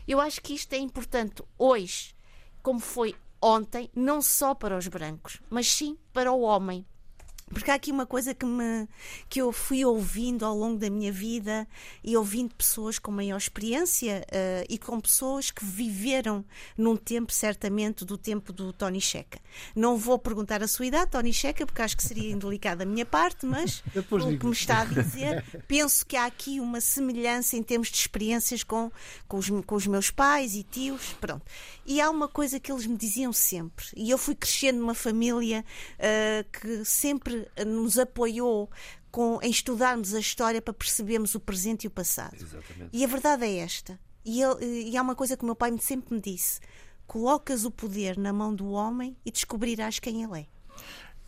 [0.08, 2.14] Eu acho que isto é importante hoje,
[2.62, 6.86] como foi ontem, não só para os brancos, mas sim para o homem,
[7.54, 8.88] porque há aqui uma coisa que, me,
[9.30, 11.68] que eu fui ouvindo ao longo da minha vida
[12.04, 16.44] e ouvindo pessoas com maior experiência uh, e com pessoas que viveram
[16.78, 19.40] num tempo, certamente, do tempo do Tony Checa.
[19.76, 23.06] Não vou perguntar a sua idade, Tony Checa, porque acho que seria indelicado da minha
[23.06, 24.40] parte, mas Depois o digo.
[24.40, 28.64] que me está a dizer, penso que há aqui uma semelhança em termos de experiências
[28.64, 28.92] com,
[29.28, 31.14] com, os, com os meus pais e tios.
[31.20, 31.46] Pronto.
[31.92, 35.66] E há uma coisa que eles me diziam sempre, e eu fui crescendo numa família
[36.00, 38.72] uh, que sempre nos apoiou
[39.12, 42.38] com, em estudarmos a história para percebermos o presente e o passado.
[42.42, 42.90] Exatamente.
[42.94, 44.00] E a verdade é esta.
[44.24, 46.62] E, ele, e há uma coisa que o meu pai sempre me disse:
[47.06, 50.48] colocas o poder na mão do homem e descobrirás quem ele é.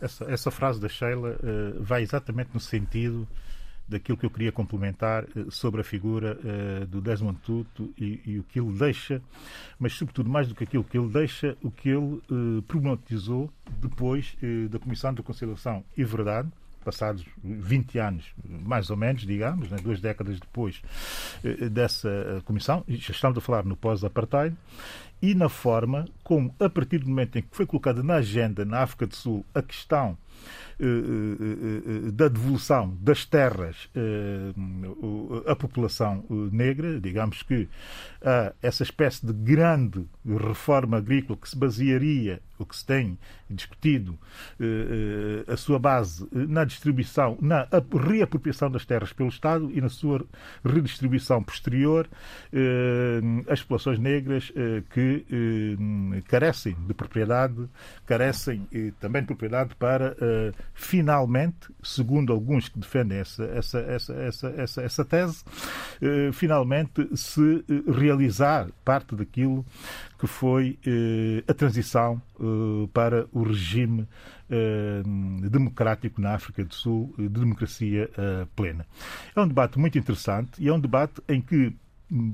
[0.00, 3.28] Essa, essa frase da Sheila uh, vai exatamente no sentido
[3.88, 8.38] daquilo que eu queria complementar uh, sobre a figura uh, do Desmond Tutu e, e,
[8.38, 9.20] o que ele deixa,
[9.78, 14.36] mas sobretudo mais do que aquilo que ele deixa, o que ele uh, problematizou depois
[14.70, 16.48] da Comissão de Conciliação e Verdade,
[16.84, 20.82] passados 20 anos, mais ou menos, digamos, né, duas décadas depois
[21.72, 24.54] dessa comissão, já estamos a falar no pós-apartheid,
[25.24, 28.80] e na forma como, a partir do momento em que foi colocada na agenda na
[28.80, 30.23] África do Sul a questão eh, eh, eh,
[32.12, 33.88] da devolução das terras
[35.46, 37.68] à população negra, digamos que
[38.62, 43.18] essa espécie de grande reforma agrícola que se basearia, o que se tem
[43.50, 44.18] discutido,
[45.46, 50.24] a sua base na distribuição, na reapropriação das terras pelo Estado e na sua
[50.64, 52.08] redistribuição posterior
[53.48, 54.52] às populações negras
[54.92, 55.24] que
[56.28, 57.68] carecem de propriedade,
[58.06, 58.66] carecem
[59.00, 60.16] também de propriedade para
[60.72, 65.44] finalmente, segundo alguns que defendem essa, essa, essa, essa, essa, essa tese,
[66.02, 69.64] eh, finalmente se eh, realizar parte daquilo
[70.18, 72.20] que foi eh, a transição
[72.92, 74.08] para o regime
[75.50, 78.10] democrático na África do Sul, de democracia
[78.56, 78.84] plena.
[79.34, 81.74] É um debate muito interessante e é um debate em que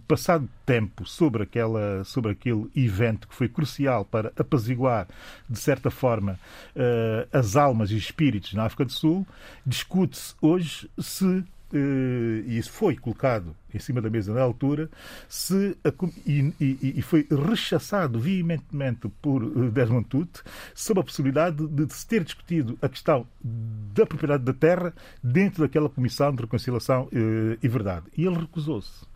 [0.07, 5.09] passado tempo sobre, aquela, sobre aquele evento que foi crucial para apaziguar,
[5.49, 6.39] de certa forma,
[6.77, 9.27] uh, as almas e os espíritos na África do Sul,
[9.67, 14.91] discute-se hoje se Uh, e isso foi colocado em cima da mesa na altura,
[15.29, 15.93] se a,
[16.27, 20.43] e, e, e, foi rechaçado veementemente por eh, Desmond Tutu
[20.75, 25.63] sobre a possibilidade de, de, se ter discutido a questão da propriedade da terra dentro
[25.63, 28.07] daquela Comissão de Reconciliação uh, e Verdade.
[28.17, 29.10] E ele recusou-se.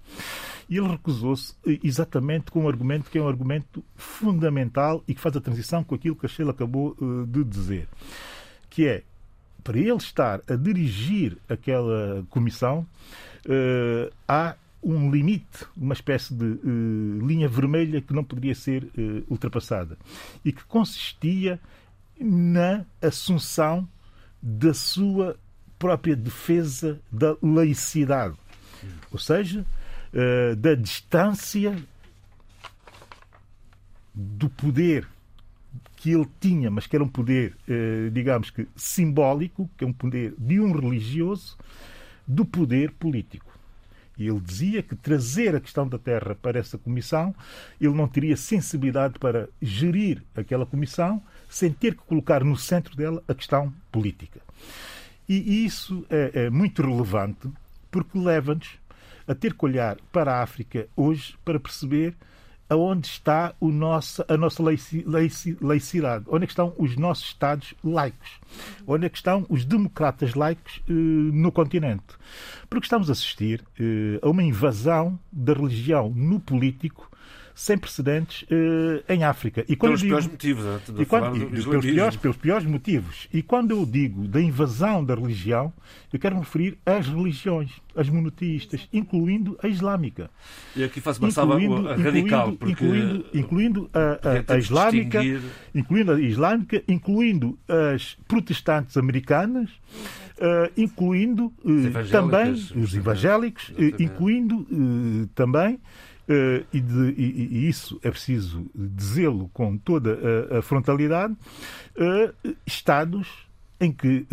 [0.68, 5.20] E ele recusou-se eh, exatamente com um argumento que é um argumento fundamental e que
[5.20, 7.88] faz a transição com aquilo que a Sheila acabou uh, de dizer,
[8.70, 9.02] que é
[9.62, 12.86] para ele estar a dirigir aquela comissão,
[13.46, 16.58] uh, há um limite, uma espécie de
[17.22, 18.86] linha vermelha que não poderia ser
[19.30, 19.96] ultrapassada
[20.44, 21.58] e que consistia
[22.20, 23.88] na assunção
[24.42, 25.38] da sua
[25.78, 28.36] própria defesa da laicidade,
[29.10, 29.64] ou seja,
[30.14, 31.76] uh, da distância
[34.14, 35.06] do poder
[35.96, 37.56] que ele tinha, mas que era um poder,
[38.12, 41.56] digamos que simbólico, que é um poder de um religioso,
[42.26, 43.50] do poder político.
[44.16, 47.34] E ele dizia que trazer a questão da terra para essa comissão,
[47.80, 53.22] ele não teria sensibilidade para gerir aquela comissão sem ter que colocar no centro dela
[53.26, 54.40] a questão política.
[55.28, 57.48] E isso é, é muito relevante
[57.90, 58.78] porque leva-nos
[59.26, 62.14] a ter que olhar para a África hoje para perceber
[62.68, 68.40] aonde está o nosso, a nossa laicidade, onde é estão os nossos Estados laicos,
[68.86, 72.16] onde é estão os democratas laicos eh, no continente.
[72.68, 77.10] Porque estamos a assistir eh, a uma invasão da religião no político
[77.54, 79.64] sem precedentes uh, em África.
[79.68, 80.80] E pelos digo, piores motivos, né?
[80.98, 83.28] e quando, e, pelos, piores, pelos piores motivos.
[83.32, 85.72] E quando eu digo da invasão da religião,
[86.12, 90.28] eu quero me referir às religiões, às monoteístas, incluindo a islâmica.
[90.74, 91.56] E aqui faço uma salva
[91.96, 92.72] radical, porque...
[92.72, 95.50] incluindo, incluindo a, a, a islâmica, distinguir...
[95.74, 97.58] incluindo a islâmica, incluindo
[97.92, 99.70] as protestantes americanas,
[100.38, 104.66] uh, incluindo uh, também os evangélicos, uh, incluindo
[105.34, 105.78] também
[106.26, 110.18] Uh, e, de, e, e, isso é preciso dizê-lo com toda
[110.50, 113.46] a, a frontalidade, uh, Estados
[113.78, 114.26] em que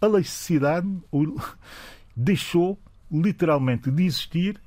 [0.00, 0.88] a laicidade
[2.16, 2.78] deixou
[3.12, 4.58] literalmente de existir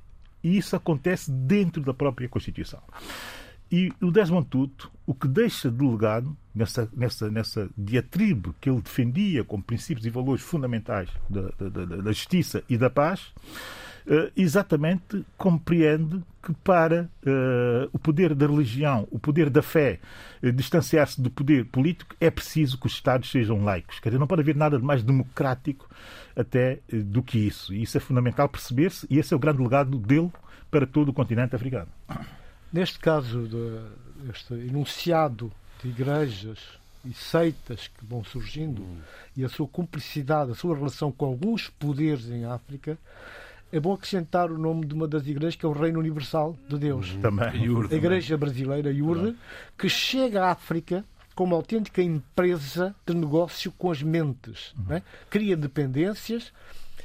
[0.43, 2.81] e isso acontece dentro da própria Constituição.
[3.71, 8.81] E o Desmond Tutu, o que deixa de legado nessa, nessa, nessa diatribe que ele
[8.81, 13.33] defendia como princípios e valores fundamentais da, da, da justiça e da paz,
[14.35, 19.99] exatamente compreende que para uh, o poder da religião, o poder da fé,
[20.43, 23.99] uh, distanciar-se do poder político, é preciso que os Estados sejam laicos.
[23.99, 25.89] Quer dizer, não pode haver nada de mais democrático
[26.35, 27.73] até do que isso.
[27.73, 30.31] E isso é fundamental perceber-se, e esse é o grande legado dele
[30.69, 31.87] para todo o continente africano.
[32.73, 36.59] Neste caso, de, este enunciado de igrejas
[37.05, 38.97] e seitas que vão surgindo hum.
[39.35, 42.97] e a sua cumplicidade, a sua relação com alguns poderes em África,
[43.73, 46.77] é bom acrescentar o nome de uma das igrejas, que é o Reino Universal de
[46.77, 47.11] Deus.
[47.13, 47.21] Uhum.
[47.21, 47.47] Também.
[47.89, 49.35] A Igreja Brasileira, Iurde,
[49.75, 54.75] que chega à África como autêntica empresa de negócio com as mentes.
[54.77, 54.97] Uhum.
[54.97, 55.01] É?
[55.27, 56.53] Cria dependências,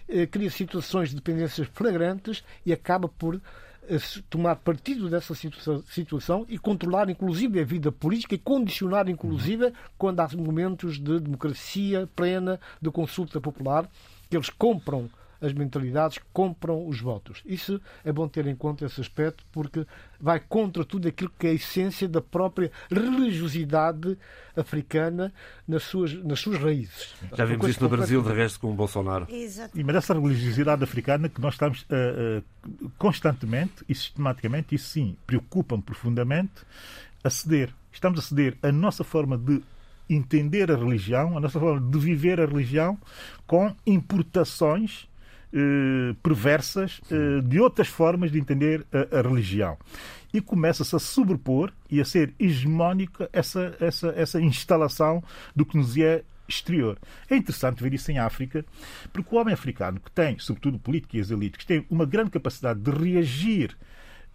[0.06, 3.40] eh, cria situações de dependências flagrantes e acaba por
[3.88, 9.72] eh, tomar partido dessa situação e controlar inclusive a vida política e condicionar inclusive uhum.
[9.96, 13.88] quando há momentos de democracia plena, de consulta popular,
[14.28, 15.08] que eles compram
[15.40, 17.42] as mentalidades, compram os votos.
[17.46, 19.86] Isso é bom ter em conta esse aspecto, porque
[20.20, 24.18] vai contra tudo aquilo que é a essência da própria religiosidade
[24.56, 25.32] africana
[25.66, 27.14] nas suas, nas suas raízes.
[27.34, 29.26] Já vimos isso no Brasil, de resto, com o Bolsonaro.
[29.30, 29.78] Exato.
[29.78, 35.16] E mas essa religiosidade africana que nós estamos uh, uh, constantemente e sistematicamente, isso sim,
[35.26, 36.62] preocupa-me profundamente,
[37.22, 37.72] a ceder.
[37.92, 39.62] Estamos a ceder a nossa forma de
[40.08, 42.98] entender a religião, a nossa forma de viver a religião,
[43.46, 45.07] com importações
[45.52, 49.76] eh, perversas eh, de outras formas de entender a, a religião.
[50.32, 55.22] E começa-se a sobrepor e a ser hegemónica essa, essa, essa instalação
[55.56, 56.98] do que nos é exterior.
[57.30, 58.64] É interessante ver isso em África,
[59.12, 62.80] porque o homem africano, que tem, sobretudo político e elites, que tem uma grande capacidade
[62.80, 63.76] de reagir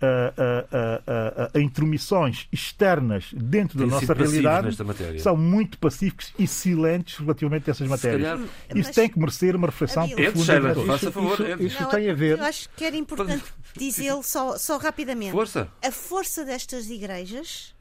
[0.03, 4.75] a, a, a, a intromissões externas dentro da nossa realidade
[5.21, 8.29] são muito pacíficos e silentes relativamente a essas matérias.
[8.29, 8.49] Calhar...
[8.75, 8.95] Isso Mas...
[8.95, 10.71] tem que merecer uma reflexão profunda.
[10.71, 12.37] Isso, isso, isso, tem a ver.
[12.37, 13.43] Eu acho que era importante
[13.75, 15.31] dizê-lo só, só rapidamente.
[15.31, 15.69] Força.
[15.81, 17.73] A força destas igrejas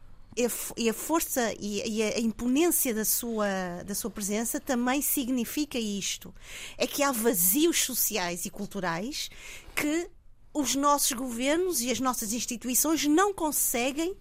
[0.77, 6.35] e a força e a imponência da sua, da sua presença também significa isto:
[6.79, 9.31] é que há vazios sociais e culturais
[9.75, 10.09] que
[10.53, 14.17] os nossos governos e as nossas instituições não conseguem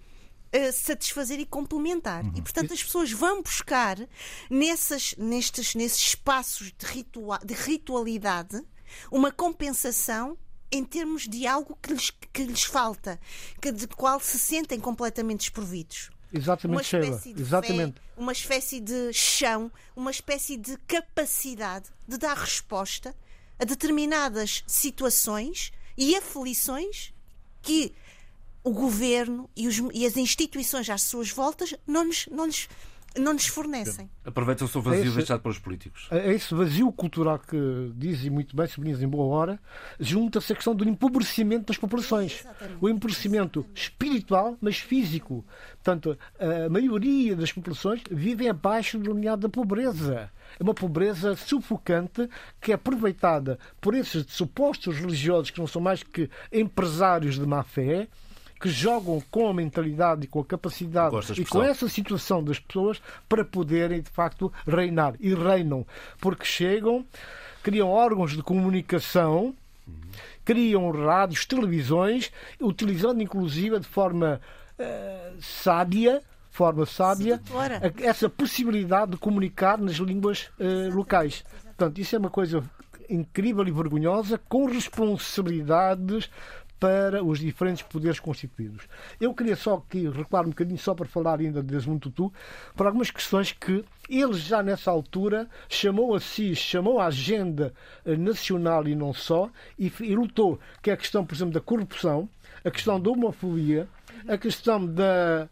[0.54, 2.26] Uh, satisfazer e complementar.
[2.26, 2.34] Uhum.
[2.36, 3.98] E, portanto, as pessoas vão buscar
[4.50, 8.62] nessas, nestes, nesses espaços de, ritua de ritualidade
[9.10, 10.38] uma compensação
[10.72, 13.20] em termos de algo que lhes, que lhes falta,
[13.62, 16.10] que, de qual se sentem completamente desprovidos.
[16.34, 17.94] Exatamente, uma espécie de Exatamente.
[17.94, 23.14] Fé, uma espécie de chão, uma espécie de capacidade de dar resposta
[23.60, 27.14] a determinadas situações e aflições
[27.62, 27.94] que
[28.64, 32.70] o governo e, os, e, as instituições às suas voltas não lhes, não lhes
[33.18, 34.10] não nos fornecem.
[34.24, 36.08] Aproveitam-se o vazio Esse- deixado pelos políticos.
[36.12, 39.60] A a esse vazio cultural que dizem muito bem, sublinhas em boa hora,
[40.00, 42.40] junta-se a questão do empobrecimento das populações.
[42.42, 42.78] Exatamente.
[42.80, 45.44] O empobrecimento espiritual, mas físico.
[45.84, 50.30] Portanto, a maioria das populações vivem abaixo do limiar da pobreza.
[50.60, 56.04] É uma pobreza sufocante que é aproveitada por esses supostos religiosos que não são mais
[56.04, 58.08] que empresários de má fé,
[58.62, 63.02] que jogam com a mentalidade e com a capacidade e com essa situação das pessoas
[63.28, 65.16] para poderem, de facto, reinar.
[65.20, 65.86] E reinam.
[66.20, 67.04] Porque chegam,
[67.64, 69.56] criam órgãos de comunicação,
[70.46, 72.32] criam rádios, televisões,
[72.62, 74.40] utilizando inclusive de forma
[74.78, 77.94] eh, sábia, forma sábia, Sedutora.
[78.02, 81.44] essa possibilidade de comunicar nas línguas eh, locais.
[81.64, 82.64] Portanto, isso é uma coisa
[83.10, 86.30] incrível e vergonhosa, com responsabilidades
[86.82, 88.88] para os diferentes poderes constituídos.
[89.20, 92.34] Eu queria só aqui recuar um bocadinho, só para falar ainda de Desmond Tutu,
[92.76, 97.72] para algumas questões que ele já nessa altura chamou a si, chamou a agenda
[98.04, 101.62] eh, nacional e não só, e, e lutou, que é a questão, por exemplo, da
[101.62, 102.28] corrupção,
[102.66, 103.88] a questão da homofobia,
[104.28, 105.48] a questão da,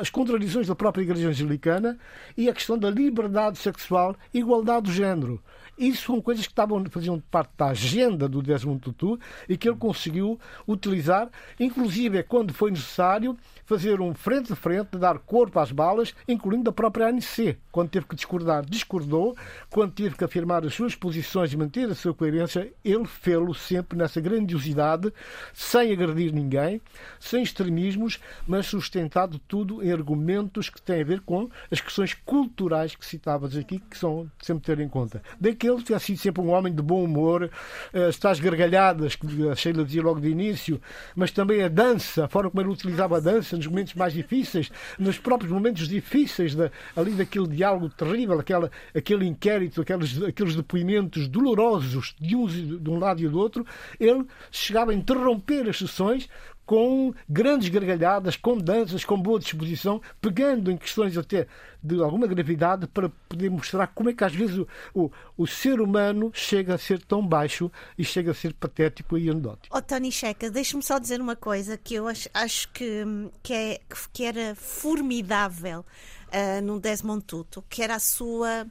[0.00, 1.98] as contradições da própria Igreja Anglicana
[2.34, 5.42] e a questão da liberdade sexual e igualdade do género.
[5.82, 9.18] Isso são coisas que estavam, faziam parte da agenda do Desmond Tutu
[9.48, 11.28] e que ele conseguiu utilizar,
[11.58, 16.72] inclusive quando foi necessário fazer um frente a frente, dar corpo às balas, incluindo a
[16.72, 17.56] própria ANC.
[17.72, 19.36] Quando teve que discordar, discordou.
[19.70, 23.98] Quando teve que afirmar as suas posições e manter a sua coerência, ele fê-lo sempre
[23.98, 25.12] nessa grandiosidade,
[25.52, 26.80] sem agredir ninguém,
[27.18, 32.94] sem extremismos, mas sustentado tudo em argumentos que têm a ver com as questões culturais
[32.94, 35.22] que citavas aqui, que são sempre ter em conta.
[35.40, 37.50] Daquele que tinha sido sempre um homem de bom humor,
[37.92, 40.80] eh, estas gargalhadas que a Sheila dizia logo de início,
[41.14, 44.70] mas também a dança, a forma como ele utilizava a dança nos momentos mais difíceis,
[44.98, 51.28] nos próprios momentos difíceis da, ali daquele diálogo terrível, aquela, aquele inquérito, aqueles, aqueles depoimentos
[51.28, 53.66] dolorosos de, uns, de um lado e do outro,
[53.98, 56.28] ele chegava a interromper as sessões
[56.64, 61.46] com grandes gargalhadas, com danças, com boa disposição, pegando em questões até
[61.82, 65.80] de alguma gravidade para poder mostrar como é que às vezes o, o, o ser
[65.80, 69.76] humano chega a ser tão baixo e chega a ser patético e anedótico.
[69.76, 73.02] Oh, Tony Checa, deixa-me só dizer uma coisa que eu acho, acho que,
[73.42, 73.80] que, é,
[74.12, 75.84] que era formidável
[76.30, 78.66] ah, no Desmond Tutu, que era a sua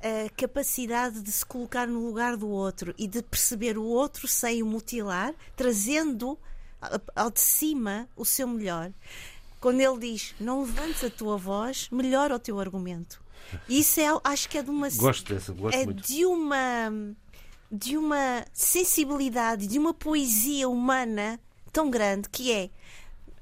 [0.00, 4.62] ah, capacidade de se colocar no lugar do outro e de perceber o outro sem
[4.62, 6.55] o mutilar, trazendo a-
[7.14, 8.92] ao de cima o seu melhor.
[9.60, 13.20] Quando ele diz não levantes a tua voz, melhora o teu argumento.
[13.68, 16.02] Isso é, acho que é de uma Gosto dessa, gosto é muito.
[16.02, 17.14] de uma
[17.70, 21.40] de uma sensibilidade, de uma poesia humana
[21.72, 22.70] tão grande que é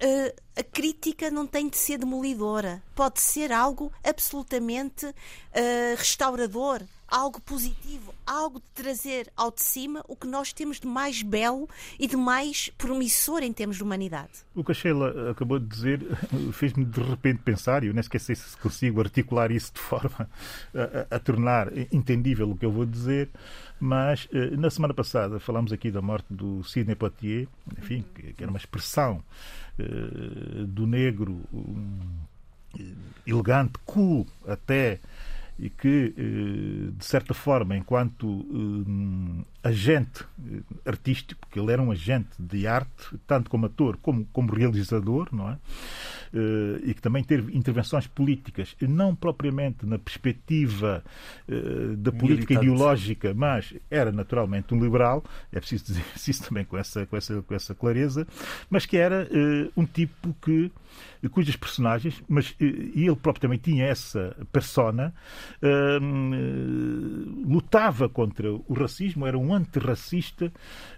[0.00, 5.14] eh, a crítica não tem de ser demolidora, pode ser algo absolutamente
[5.52, 6.82] eh, restaurador,
[7.16, 11.68] algo positivo, algo de trazer ao de cima o que nós temos de mais belo
[11.96, 14.32] e de mais promissor em termos de humanidade.
[14.52, 16.00] O que a Sheila acabou de dizer
[16.52, 20.28] fez-me de repente pensar, e eu nem esqueci se consigo articular isso de forma
[20.74, 23.30] a, a- a tornar entendível o que eu vou dizer,
[23.78, 27.46] mas eh, na semana passada falámos aqui da morte do Sidney Poitier,
[27.78, 29.22] enfim, que, era uma expressão
[29.78, 29.84] eh,
[30.66, 31.40] do negro
[33.26, 35.00] elegante, cool até,
[35.58, 38.44] e que, eh, de certa forma, enquanto
[39.62, 44.24] eh, agente eh, artístico, porque ele era um agente de arte, tanto como ator como
[44.32, 45.58] como realizador, não é?
[46.84, 51.04] E que também teve intervenções políticas, não propriamente na perspectiva
[51.96, 52.66] da política Militante.
[52.66, 57.40] ideológica, mas era naturalmente um liberal, é preciso dizer isso também com essa, com essa,
[57.40, 58.26] com essa clareza,
[58.68, 59.28] mas que era
[59.76, 60.72] um tipo que
[61.30, 65.14] cujas personagens, mas e ele próprio também tinha essa persona,
[65.62, 65.98] eh,
[67.46, 70.52] lutava contra o racismo, era um antirracista,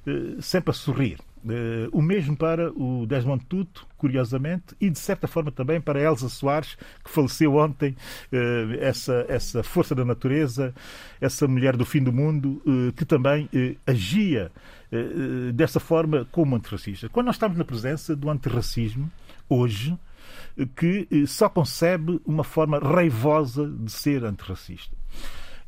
[0.07, 1.19] eh, sempre a sorrir.
[1.49, 6.29] Eh, o mesmo para o Desmond Tutu, curiosamente, e de certa forma também para Elsa
[6.29, 7.97] Soares, que faleceu ontem,
[8.81, 10.75] essa, essa força da natureza,
[11.21, 12.61] essa mulher do fim do mundo,
[12.97, 13.49] que também
[13.87, 14.51] agia
[15.55, 17.09] dessa forma como antirracista.
[17.09, 19.11] Quando nós estamos na presença do antirracismo,
[19.49, 19.97] hoje,
[20.65, 24.97] que eh, só concebe uma forma raivosa de ser antirracista.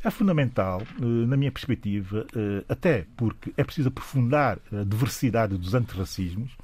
[0.03, 5.75] É fundamental, eh, na minha perspectiva, eh, até porque é preciso aprofundar a diversidade dos
[5.75, 6.57] antirracismos,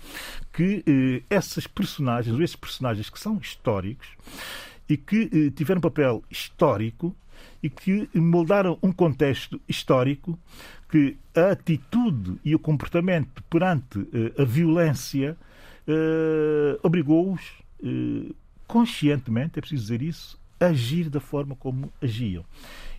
[0.52, 4.08] que essas personagens, ou esses personagens que são históricos
[4.88, 7.14] e que tiveram um papel histórico
[7.62, 10.38] e que moldaram um contexto histórico
[10.88, 14.06] que a atitude e o comportamento perante
[14.38, 15.36] a violência
[16.82, 17.63] obrigou-os
[18.66, 22.44] conscientemente, é preciso dizer isso, agir da forma como agiam.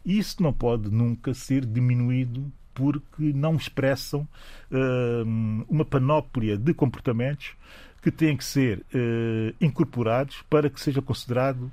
[0.05, 4.27] Isso não pode nunca ser diminuído porque não expressam
[4.71, 7.53] uh, uma panóplia de comportamentos
[8.01, 11.71] que têm que ser uh, incorporados para que seja considerado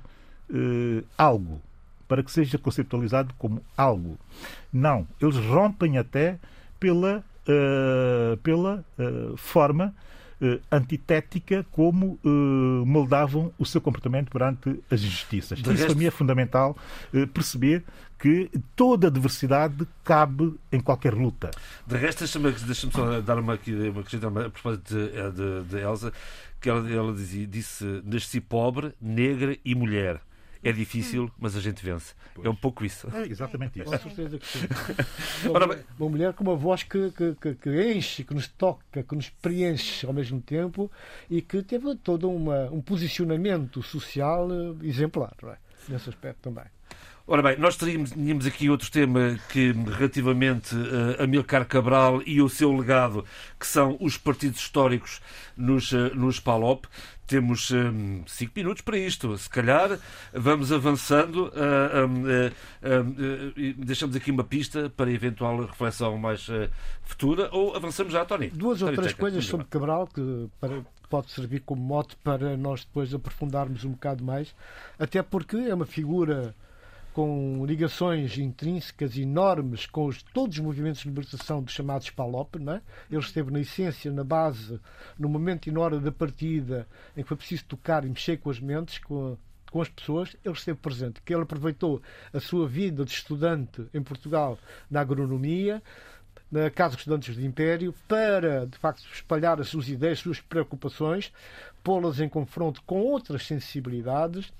[0.49, 1.61] uh, algo,
[2.07, 4.17] para que seja conceptualizado como algo.
[4.71, 6.39] Não, eles rompem até
[6.79, 7.23] pela,
[8.41, 8.83] pela
[9.37, 9.93] forma
[10.43, 15.59] uh, antitética como uh, moldavam o seu comportamento perante as injustiças.
[15.59, 15.85] De Isso resto...
[15.87, 16.77] para mim é fundamental
[17.13, 17.83] uh, perceber
[18.19, 21.51] que toda a diversidade cabe em qualquer luta.
[21.85, 23.59] De resto, deixa-me deixa só dar uma,
[23.91, 26.13] uma questão a propósito de, de, de Elsa,
[26.61, 30.21] que ela, ela dizia, disse: Nasci pobre, negra e mulher.
[30.63, 32.13] É difícil, mas a gente vence.
[32.33, 32.47] Pois.
[32.47, 33.07] É um pouco isso.
[33.13, 33.91] É exatamente isso.
[33.91, 34.67] Com certeza que sim.
[35.49, 39.03] Uma, Ora, uma mulher com uma voz que, que, que, que, enche, que nos toca,
[39.03, 40.91] que nos preenche ao mesmo tempo
[41.29, 45.57] e que teve todo uma, um posicionamento social eh, exemplar, é?
[45.89, 46.65] nesse aspecto também.
[47.25, 52.41] Ora bem, nós teríamos, tínhamos aqui outro tema que, relativamente uh, a Milcar Cabral e
[52.41, 53.23] o seu legado,
[53.57, 55.21] que são os partidos históricos
[55.55, 56.85] nos, uh, nos PALOP.
[57.25, 59.37] Temos um, cinco minutos para isto.
[59.37, 59.97] Se calhar
[60.33, 66.47] vamos avançando uh, uh, e deixamos aqui uma pista para eventual reflexão mais
[67.03, 68.49] futura ou avançamos já, Tony?
[68.49, 73.13] Duas ou três coisas sobre Cabral que para, pode servir como mote para nós depois
[73.13, 74.53] aprofundarmos um bocado mais,
[74.97, 76.55] até porque é uma figura
[77.13, 82.55] com ligações intrínsecas enormes com os, todos os movimentos de libertação dos chamados PALOP.
[82.59, 82.81] Não é?
[83.09, 84.79] Ele esteve na essência, na base,
[85.17, 88.49] no momento e na hora da partida em que foi preciso tocar e mexer com
[88.49, 89.37] as mentes, com,
[89.71, 91.21] com as pessoas, ele esteve presente.
[91.21, 92.01] Que ele aproveitou
[92.33, 94.57] a sua vida de estudante em Portugal
[94.89, 95.81] na agronomia,
[96.51, 100.41] na Casa dos Estudantes do Império, para, de facto, espalhar as suas ideias, as suas
[100.41, 101.31] preocupações,
[101.83, 104.51] pô-las em confronto com outras sensibilidades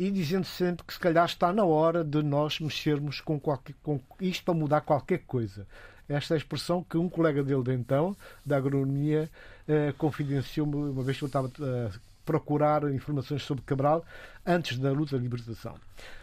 [0.00, 4.00] e dizendo sempre que se calhar está na hora de nós mexermos com, qualquer, com
[4.18, 5.66] isto para mudar qualquer coisa.
[6.08, 9.30] Esta é a expressão que um colega dele de então, da agronomia,
[9.68, 11.90] eh, confidenciou-me uma vez que eu estava a
[12.24, 14.02] procurar informações sobre Cabral
[14.46, 15.74] antes da luta da libertação.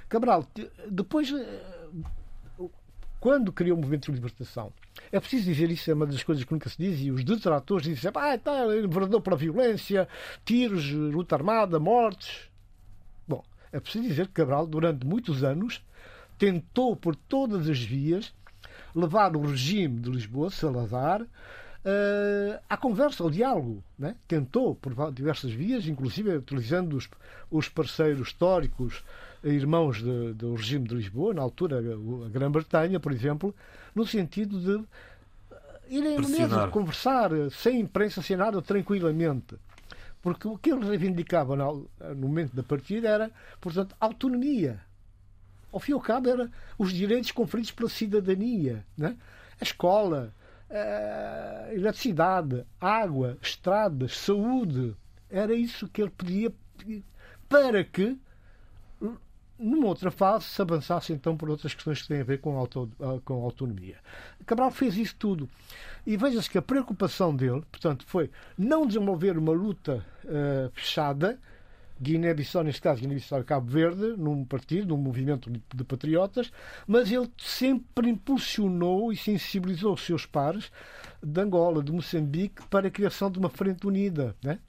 [0.09, 0.43] Cabral,
[0.89, 2.65] depois, eh,
[3.19, 4.73] quando criou o movimento de libertação,
[5.11, 7.86] é preciso dizer isso, é uma das coisas que nunca se diz, e os detratores
[7.86, 10.09] dizem ah, está, enverdou para a violência,
[10.43, 12.47] tiros, luta armada, mortes.
[13.72, 15.84] É preciso dizer que Cabral, durante muitos anos,
[16.38, 18.34] tentou por todas as vias
[18.95, 23.84] levar o regime de Lisboa, Salazar, uh, à conversa, ao diálogo.
[23.97, 24.15] Né?
[24.28, 27.09] Tentou por diversas vias, inclusive utilizando os,
[27.51, 29.03] os parceiros históricos,
[29.43, 33.53] irmãos de, do regime de Lisboa, na altura a Grã-Bretanha, por exemplo,
[33.93, 34.84] no sentido de
[35.89, 39.55] irem mesmo conversar sem imprensa, sem nada, tranquilamente.
[40.28, 44.82] Porque o que eles reivindicavam no momento da partida era, portanto, autonomia.
[45.71, 48.86] Ao fim e ao cabo, era os direitos conferidos pela cidadania.
[48.97, 49.15] Né?
[49.57, 50.34] A escola,
[50.69, 54.97] a eletricidade, água, estradas, saúde.
[55.30, 56.51] Era isso que ele pedia
[57.47, 58.19] para que
[59.60, 62.89] numa outra fase se avançasse então por outras questões que têm a ver com, auto,
[62.99, 63.97] ah, com autonomia.
[64.45, 65.49] Cabral fez isso tudo.
[66.05, 71.39] E veja-se que a preocupação dele, portanto, foi não desenvolver uma luta uh, fechada,
[72.01, 76.51] Guiné-Bissau, neste caso, Guiné-Bissau e Cabo Verde, num partido, num movimento de patriotas,
[76.86, 80.72] mas ele sempre impulsionou e sensibilizou os seus pares
[81.24, 84.36] de Angola, de Moçambique, para a criação de uma frente unida.
[84.43, 84.60] Né?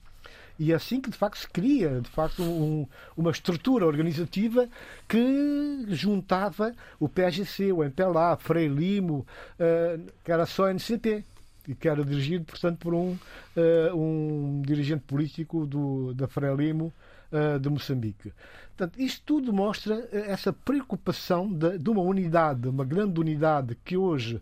[0.59, 2.85] E é assim que, de facto, se cria de facto, um,
[3.15, 4.67] uma estrutura organizativa
[5.07, 9.25] que juntava o PSGC, o MPLA, Frei Limo,
[9.57, 11.23] uh, que era só NCP
[11.69, 13.11] e que era dirigido, portanto, por um,
[13.55, 16.91] uh, um dirigente político do, da Frelimo
[17.31, 18.33] uh, de Moçambique.
[18.75, 24.41] Portanto, isto tudo mostra essa preocupação de, de uma unidade, uma grande unidade que hoje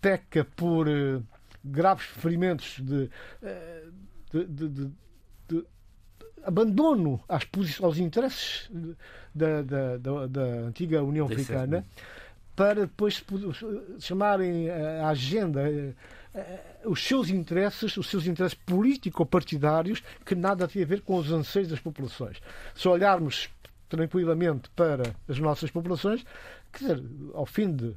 [0.00, 1.24] peca por uh,
[1.64, 3.10] graves ferimentos de,
[4.30, 4.90] de, de,
[6.44, 7.46] abandono às
[7.82, 8.70] aos interesses
[9.34, 11.84] da, da, da, da antiga União Africana
[12.54, 13.24] para depois
[14.00, 15.94] chamarem a agenda eh,
[16.34, 21.30] eh, os seus interesses, os seus interesses político-partidários que nada têm a ver com os
[21.30, 22.40] anseios das populações.
[22.74, 23.48] Se olharmos
[23.88, 26.24] tranquilamente para as nossas populações,
[26.72, 27.94] quer dizer, ao fim de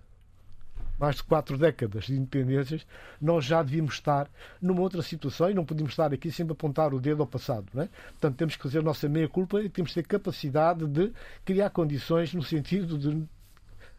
[1.02, 2.86] mais de quatro décadas de independências,
[3.20, 4.30] nós já devíamos estar
[4.62, 7.66] numa outra situação e não podíamos estar aqui sempre a apontar o dedo ao passado.
[7.74, 7.89] Não é?
[8.12, 11.12] Portanto, temos que fazer a nossa meia-culpa e temos que ter capacidade de
[11.43, 13.24] criar condições no sentido de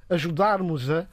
[0.09, 1.09] ajudarmos a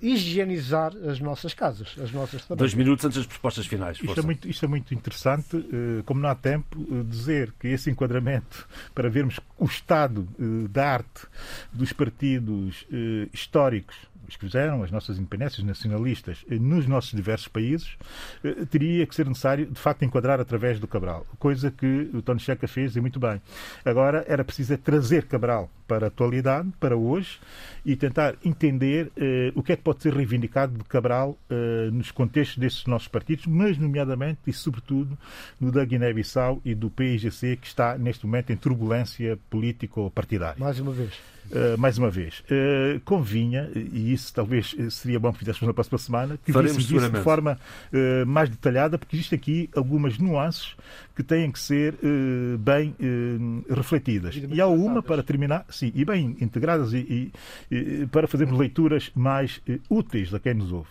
[0.00, 2.58] higienizar as nossas casas, as nossas também.
[2.58, 3.98] Dois minutos antes das propostas finais.
[4.02, 7.68] Isto é, muito, isto é muito interessante, eh, como não há tempo, eh, dizer que
[7.68, 11.26] esse enquadramento, para vermos o estado eh, da arte
[11.72, 12.86] dos partidos
[13.32, 13.96] históricos,
[14.34, 17.96] fizeram as nossas independências nacionalistas eh, nos nossos diversos países,
[18.44, 22.40] eh, teria que ser necessário, de facto, enquadrar através do Cabral, coisa que o Tony
[22.40, 23.40] Checa fez e muito bem.
[23.84, 27.40] Agora era preciso é trazer Cabral para a atualidade, para hoje,
[27.84, 32.12] e tentar entender eh, o que é que pode ser reivindicado de Cabral eh, nos
[32.12, 35.18] contextos desses nossos partidos, mas nomeadamente e sobretudo
[35.58, 40.60] no da Guiné-Bissau e do PIGC, que está neste momento em turbulência político-partidária.
[40.60, 41.18] Mais uma vez.
[41.50, 45.98] Uh, mais uma vez, uh, convinha, e isso talvez seria bom que fizéssemos na próxima
[45.98, 47.58] semana, que víssemos isso de forma
[47.92, 50.76] uh, mais detalhada, porque existem aqui algumas nuances
[51.16, 54.34] que têm que ser uh, bem uh, refletidas.
[54.34, 57.32] Devidamente E há uma, para terminar, sim, e bem integradas, e,
[57.70, 60.90] e- e para fazermos leituras mais uh, úteis a quem nos ouve.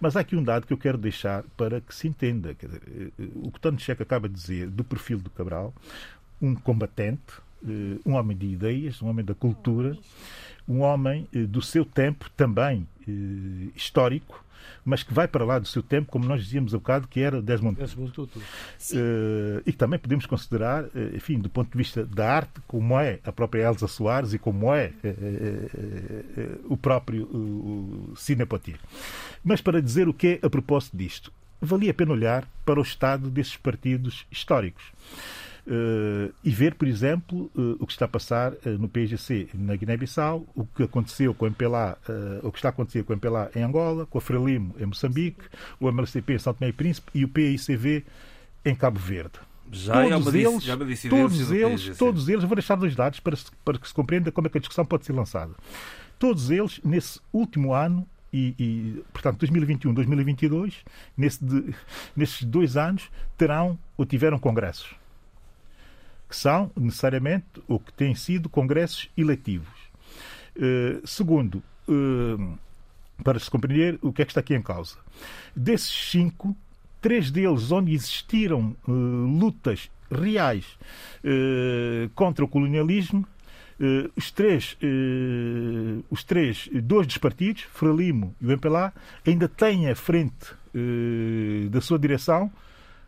[0.00, 2.54] Mas há aqui um dado que eu quero deixar para que se entenda.
[2.54, 2.82] Quer dizer,
[3.18, 5.74] uh, o que Tano Checa acaba de dizer do perfil do Cabral,
[6.40, 7.45] um combatente, eh,
[8.04, 9.96] um homem de ideias, um homem da cultura,
[10.68, 14.44] um homem eh, do seu tempo também eh, histórico,
[14.84, 17.40] mas que vai para lá do seu tempo, como nós dizíamos há bocado, que era
[17.42, 22.60] Desmond eh, e que também podemos considerar, eh, enfim, do ponto de vista da arte,
[22.66, 27.24] como é a própria Elsa Soares e como é eh, eh, eh, eh, o próprio
[27.26, 28.80] uh, o Cine Poitiers.
[29.44, 32.82] Mas para dizer o que é a propósito disto, valia a pena olhar para o
[32.82, 34.84] estado desses partidos históricos.
[35.68, 39.74] Eh, e ver, por exemplo, eh, o que está a passar eh, no PGC na
[39.74, 41.98] Guiné-Bissau, o que aconteceu com o MPLA,
[42.42, 45.42] o que está a acontecer com o MPLA em Angola, com a Frelimo em Moçambique,
[45.80, 48.04] o MLCP em São Tomé e Príncipe e o PICV
[48.64, 49.32] em Cabo Verde.
[49.72, 52.94] Já é todos eles, é uma dissidência todos do eles, todos eles, vou deixar dois
[52.94, 55.52] dados para, para que se compreenda como é que a discussão pode ser lançada.
[56.20, 60.84] Todos eles, nesse último ano, e, e, portanto 2021, 2022,
[61.16, 61.74] nesse de-
[62.16, 64.94] nesses dois anos, terão ou tiveram congressos.
[66.36, 69.68] São, necessariamente, ou que têm sido congressos eletivos.
[70.56, 72.56] Eh, segundo, eh,
[73.22, 74.96] para se compreender o que é que está aqui em causa.
[75.54, 76.56] Desses cinco,
[77.00, 80.78] três deles onde existiram eh, lutas reais
[82.14, 83.26] contra o colonialismo,
[83.78, 88.92] eh, os três, eh, os três, dois dos partidos, Frelimo e o MPLA,
[89.26, 92.50] ainda têm à frente eh, da sua direção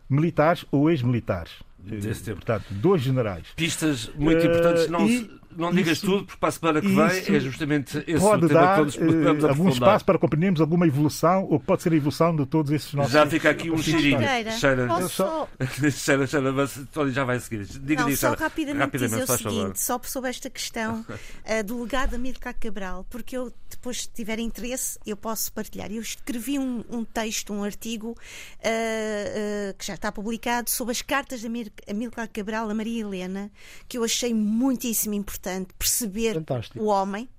[0.09, 1.53] militares ou ex-militares.
[1.91, 2.37] Eh, Desse tempo.
[2.37, 3.43] Portanto, dois generais.
[3.55, 4.87] Pistas muito Eh, importantes.
[4.89, 8.19] Não, e não digas isso- tudo, porque para a semana que vem é justamente esse
[8.19, 9.73] pode o tema dar que todos podemos eh, algum aprofundar.
[9.73, 13.11] espaço para compreendermos alguma evolução ou que pode ser a evolução de todos esses nossos
[13.11, 14.19] Já fica aqui um cheirinho.
[14.59, 15.47] Cheira, posso só,
[15.91, 16.79] cheira, cheira, mas
[17.13, 17.65] já vai seguir.
[17.65, 18.43] Diga não, disso, só Cheira.
[18.43, 21.03] rapidamente, dizer o seguinte, só sobre esta questão
[21.45, 25.89] eh, do legado de Amílcar Cabral, porque eu, depois, se tiver interesse, eu posso partilhar.
[25.89, 28.13] Eu escrevi um, um texto, um artigo,
[28.61, 31.47] eh, eh, que já está publicado, sobre as cartas de
[31.89, 33.49] Amílcar Cabral a Maria Helena,
[33.87, 36.83] que eu achei muitíssimo importante perceber Fantástico.
[36.83, 37.29] o homem.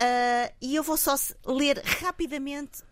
[0.00, 1.14] Ah, e eu vou só
[1.46, 2.82] ler rapidamente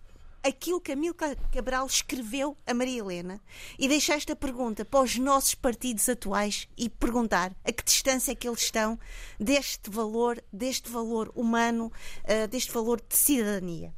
[0.45, 3.41] aquilo que Amílcar Cabral escreveu a Maria Helena
[3.79, 8.35] e deixar esta pergunta para os nossos partidos atuais e perguntar a que distância é
[8.35, 8.99] que eles estão
[9.41, 11.91] deste valor, deste valor humano,
[12.25, 13.95] ah, deste valor de cidadania.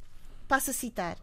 [0.47, 1.17] Passo a citar.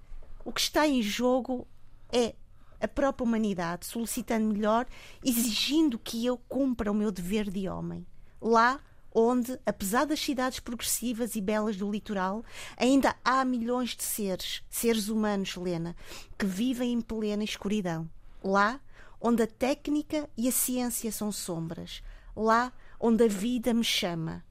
[0.45, 1.66] O que está em jogo
[2.12, 2.35] é
[2.79, 4.87] a própria humanidade, solicitando melhor,
[5.25, 8.07] exigindo que eu cumpra o meu dever de homem.
[8.43, 8.79] Lá
[9.14, 12.44] onde, apesar das cidades progressivas e belas do litoral,
[12.76, 15.94] ainda há milhões de seres, seres humanos, Lena,
[16.36, 18.10] que vivem em plena escuridão.
[18.42, 18.80] Lá
[19.20, 22.02] onde a técnica e a ciência são sombras.
[22.36, 24.44] Lá onde a vida me chama.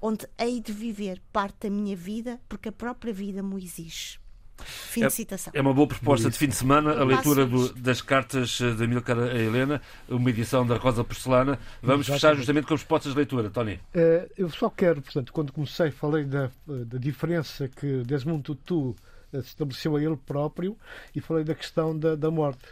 [0.00, 4.20] Onde hei de viver parte da minha vida porque a própria vida me exige.
[4.64, 5.52] Fim de citação.
[5.54, 8.84] É uma boa proposta de fim de semana, a leitura do- das cartas eh, de
[8.84, 11.58] Amílcar a Helena, uma edição da Rosa Porcelana.
[11.82, 12.38] Vamos fechar Exatamente.
[12.38, 13.80] justamente com as propostas de leitura, Tony.
[13.94, 18.94] Eh, eu só quero, portanto, quando comecei, falei da, da diferença que Desmond Tutu
[19.32, 20.76] eh, estabeleceu a ele próprio
[21.14, 22.64] e falei da questão da, da morte.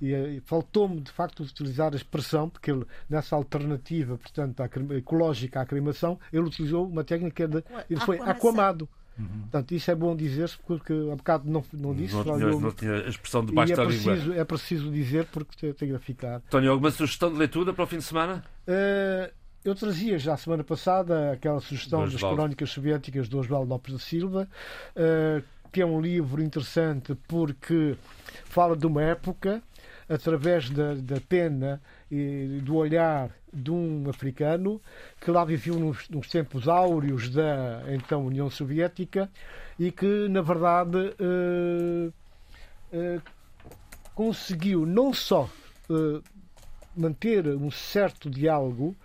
[0.00, 5.60] E, eh, faltou-me, de facto, utilizar a expressão, porque ele, nessa alternativa, portanto, à ecológica
[5.60, 7.62] à cremação, ele utilizou uma técnica de.
[7.88, 8.30] Ele foi Aquamação.
[8.50, 8.88] aquamado.
[9.16, 12.14] Portanto, isso é bom dizer-se, porque há bocado não, não disse.
[12.14, 14.12] Não tinha, não tinha a expressão de e baixo é da língua.
[14.12, 16.40] preciso, é preciso dizer, porque te- tem a ficar.
[16.50, 18.42] Tony, alguma sugestão de leitura para o fim de semana?
[18.66, 19.32] Eh,
[19.64, 23.98] eu trazia já a semana passada aquela sugestão das crónicas soviéticas do Osvaldo Lopes da
[24.00, 24.48] Silva,
[24.96, 27.96] eh, que é um livro interessante porque
[28.44, 29.62] fala de uma época
[30.08, 34.80] através da, da pena e do olhar de um africano
[35.20, 39.30] que lá viveu nos, nos tempos áureos da então União Soviética
[39.78, 42.10] e que, na verdade, eh,
[42.92, 43.20] eh,
[44.14, 45.48] conseguiu não só
[45.90, 46.20] eh,
[46.96, 48.96] manter um certo diálogo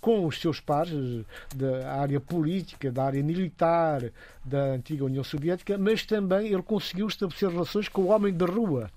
[0.00, 4.00] com os seus pares da área política, da área militar
[4.44, 8.88] da antiga União Soviética, mas também ele conseguiu estabelecer relações com o homem da rua,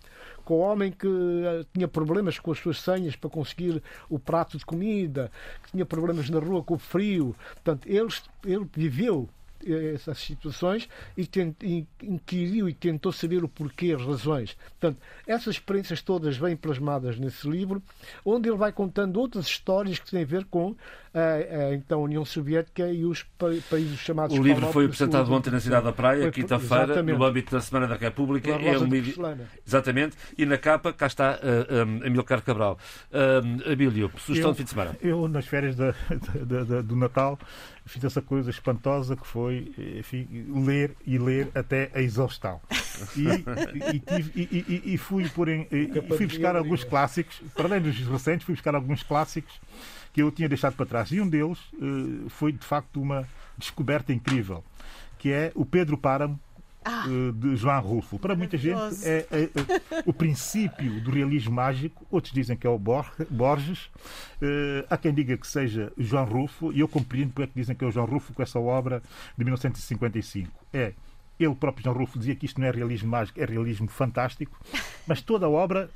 [0.43, 4.57] com o homem que eh, tinha problemas com as suas senhas para conseguir o prato
[4.57, 5.31] de comida,
[5.63, 7.35] que tinha problemas na rua com o frio.
[7.55, 8.09] Portanto, ele,
[8.45, 9.29] ele viveu
[9.65, 11.29] essas situações e,
[11.61, 14.57] e inquiriu e tentou saber o porquê, as razões.
[14.79, 17.81] Portanto, essas experiências todas vêm plasmadas nesse livro,
[18.25, 20.75] onde ele vai contando outras histórias que têm a ver com
[21.13, 25.51] a, a então União Soviética e os pa países chamados O livro foi apresentado ontem
[25.51, 28.51] na Cidade da Praia, quinta-feira, no âmbito da Semana da República.
[28.51, 28.89] É um
[29.65, 30.17] Exatamente.
[30.37, 32.79] E na capa, cá está uh, um, Amilcar Cabral.
[33.11, 34.97] Uh, Abílio, sugestão eu, de fim de semana.
[35.01, 35.93] Eu, nas férias da,
[36.45, 37.37] da, da, do Natal,
[37.85, 40.27] fiz essa coisa espantosa que foi enfim,
[40.65, 42.59] ler e ler até a exaustão.
[43.15, 45.67] E, e, tive, e, e fui, por em,
[46.17, 49.59] fui buscar alguns clássicos, para além dos recentes, fui buscar alguns clássicos
[50.13, 51.11] que eu tinha deixado para trás.
[51.11, 54.63] E um deles uh, foi, de facto, uma descoberta incrível,
[55.17, 56.39] que é o Pedro Páramo,
[56.85, 58.19] ah, uh, de João Rufo.
[58.19, 62.69] Para muita gente é, é, é, o princípio do realismo mágico, outros dizem que é
[62.69, 63.85] o Borges.
[64.41, 67.75] Uh, há quem diga que seja João Rufo, e eu compreendo porque é que dizem
[67.75, 69.01] que é o João Rufo com essa obra
[69.37, 70.51] de 1955.
[70.73, 70.93] É
[71.39, 74.59] ele próprio, João Rufo, dizia que isto não é realismo mágico, é realismo fantástico,
[75.07, 75.89] mas toda a obra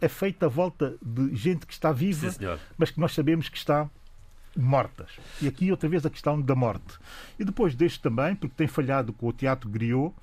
[0.00, 2.46] é feita à volta de gente que está viva, Sim,
[2.76, 3.88] mas que nós sabemos que está
[4.56, 5.10] mortas.
[5.42, 6.98] E aqui outra vez a questão da morte.
[7.38, 10.14] E depois deste também, porque tem falhado com o Teatro Griot,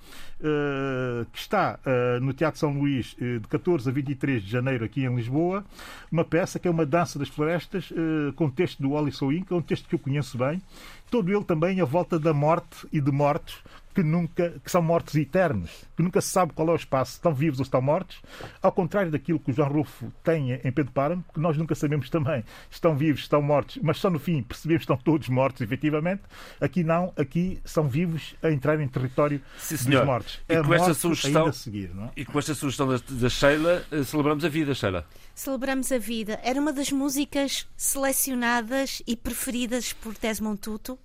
[1.32, 5.04] que está uh, no Teatro São Luís uh, de 14 a 23 de janeiro aqui
[5.04, 5.64] em Lisboa,
[6.12, 7.92] uma peça que é uma dança das florestas
[8.36, 10.62] com texto do Wally Soin, que é um texto que eu conheço bem,
[11.10, 13.58] todo ele também à volta da morte e de mortes
[13.94, 17.34] que nunca que são mortos eternos, que nunca se sabe qual é o espaço, estão
[17.34, 18.22] vivos ou estão mortos,
[18.62, 22.10] ao contrário daquilo que o João Rufo tem em Pedro Páramo, que nós nunca sabemos
[22.10, 26.22] também, estão vivos, estão mortos, mas só no fim percebemos que estão todos mortos, efetivamente.
[26.60, 30.31] Aqui não, aqui são vivos a entrar em território Sim, dos mortos.
[30.48, 32.12] E a com esta sugestão, a seguir, não é?
[32.16, 35.06] e com esta sugestão da, da Sheila, eh, celebramos a vida, Sheila.
[35.34, 36.40] Celebramos a vida.
[36.44, 41.00] Era uma das músicas selecionadas e preferidas por Desmond Tutu.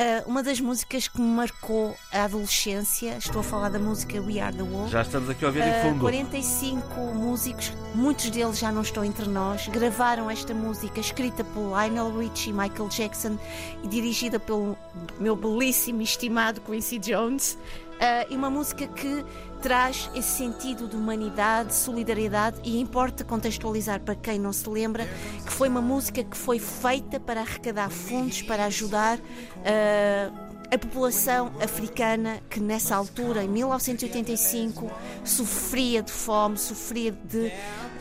[0.00, 4.40] Uh, uma das músicas que me marcou a adolescência, estou a falar da música We
[4.40, 4.90] Are the World.
[4.90, 5.96] Já estamos aqui a ouvir em fundo.
[5.96, 11.76] Uh, 45 músicos, muitos deles já não estão entre nós, gravaram esta música escrita por
[11.76, 13.38] Lionel Richie e Michael Jackson
[13.84, 14.74] e dirigida pelo
[15.18, 17.58] meu belíssimo e estimado Quincy Jones.
[18.00, 19.22] Uh, e uma música que
[19.60, 25.06] traz esse sentido de humanidade, solidariedade e importa contextualizar para quem não se lembra
[25.44, 31.50] que foi uma música que foi feita para arrecadar fundos para ajudar uh, a população
[31.60, 34.90] africana que nessa altura, em 1985,
[35.24, 37.52] sofria de fome, sofria de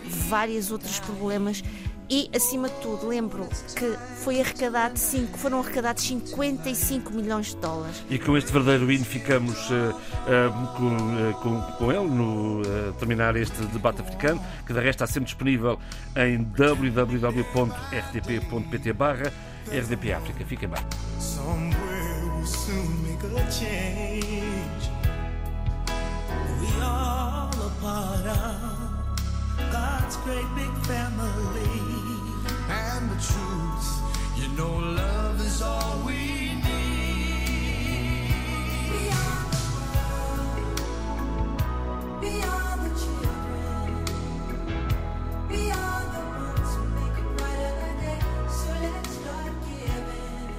[0.05, 1.63] vários outros problemas
[2.09, 8.03] e, acima de tudo, lembro que foi arrecadado cinco, foram arrecadados 55 milhões de dólares.
[8.09, 12.63] E com este verdadeiro hino ficamos uh, uh, com, uh, com, com, ele no
[12.97, 15.79] terminar este debate africano, que de resto está sempre disponível
[16.15, 17.43] em www.rtp.pt
[18.93, 19.31] barra
[19.71, 20.43] RDP África.
[20.45, 20.83] Fiquem bem.
[29.71, 31.98] God's great big family.
[32.69, 33.89] And the truth,
[34.37, 36.69] you know, love is all we need.
[38.93, 40.61] Beyond the world,
[42.21, 44.05] beyond the children,
[45.49, 48.21] beyond the ones who make a brighter day.
[48.59, 50.53] So let's start giving.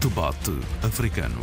[0.00, 1.42] Debate africano.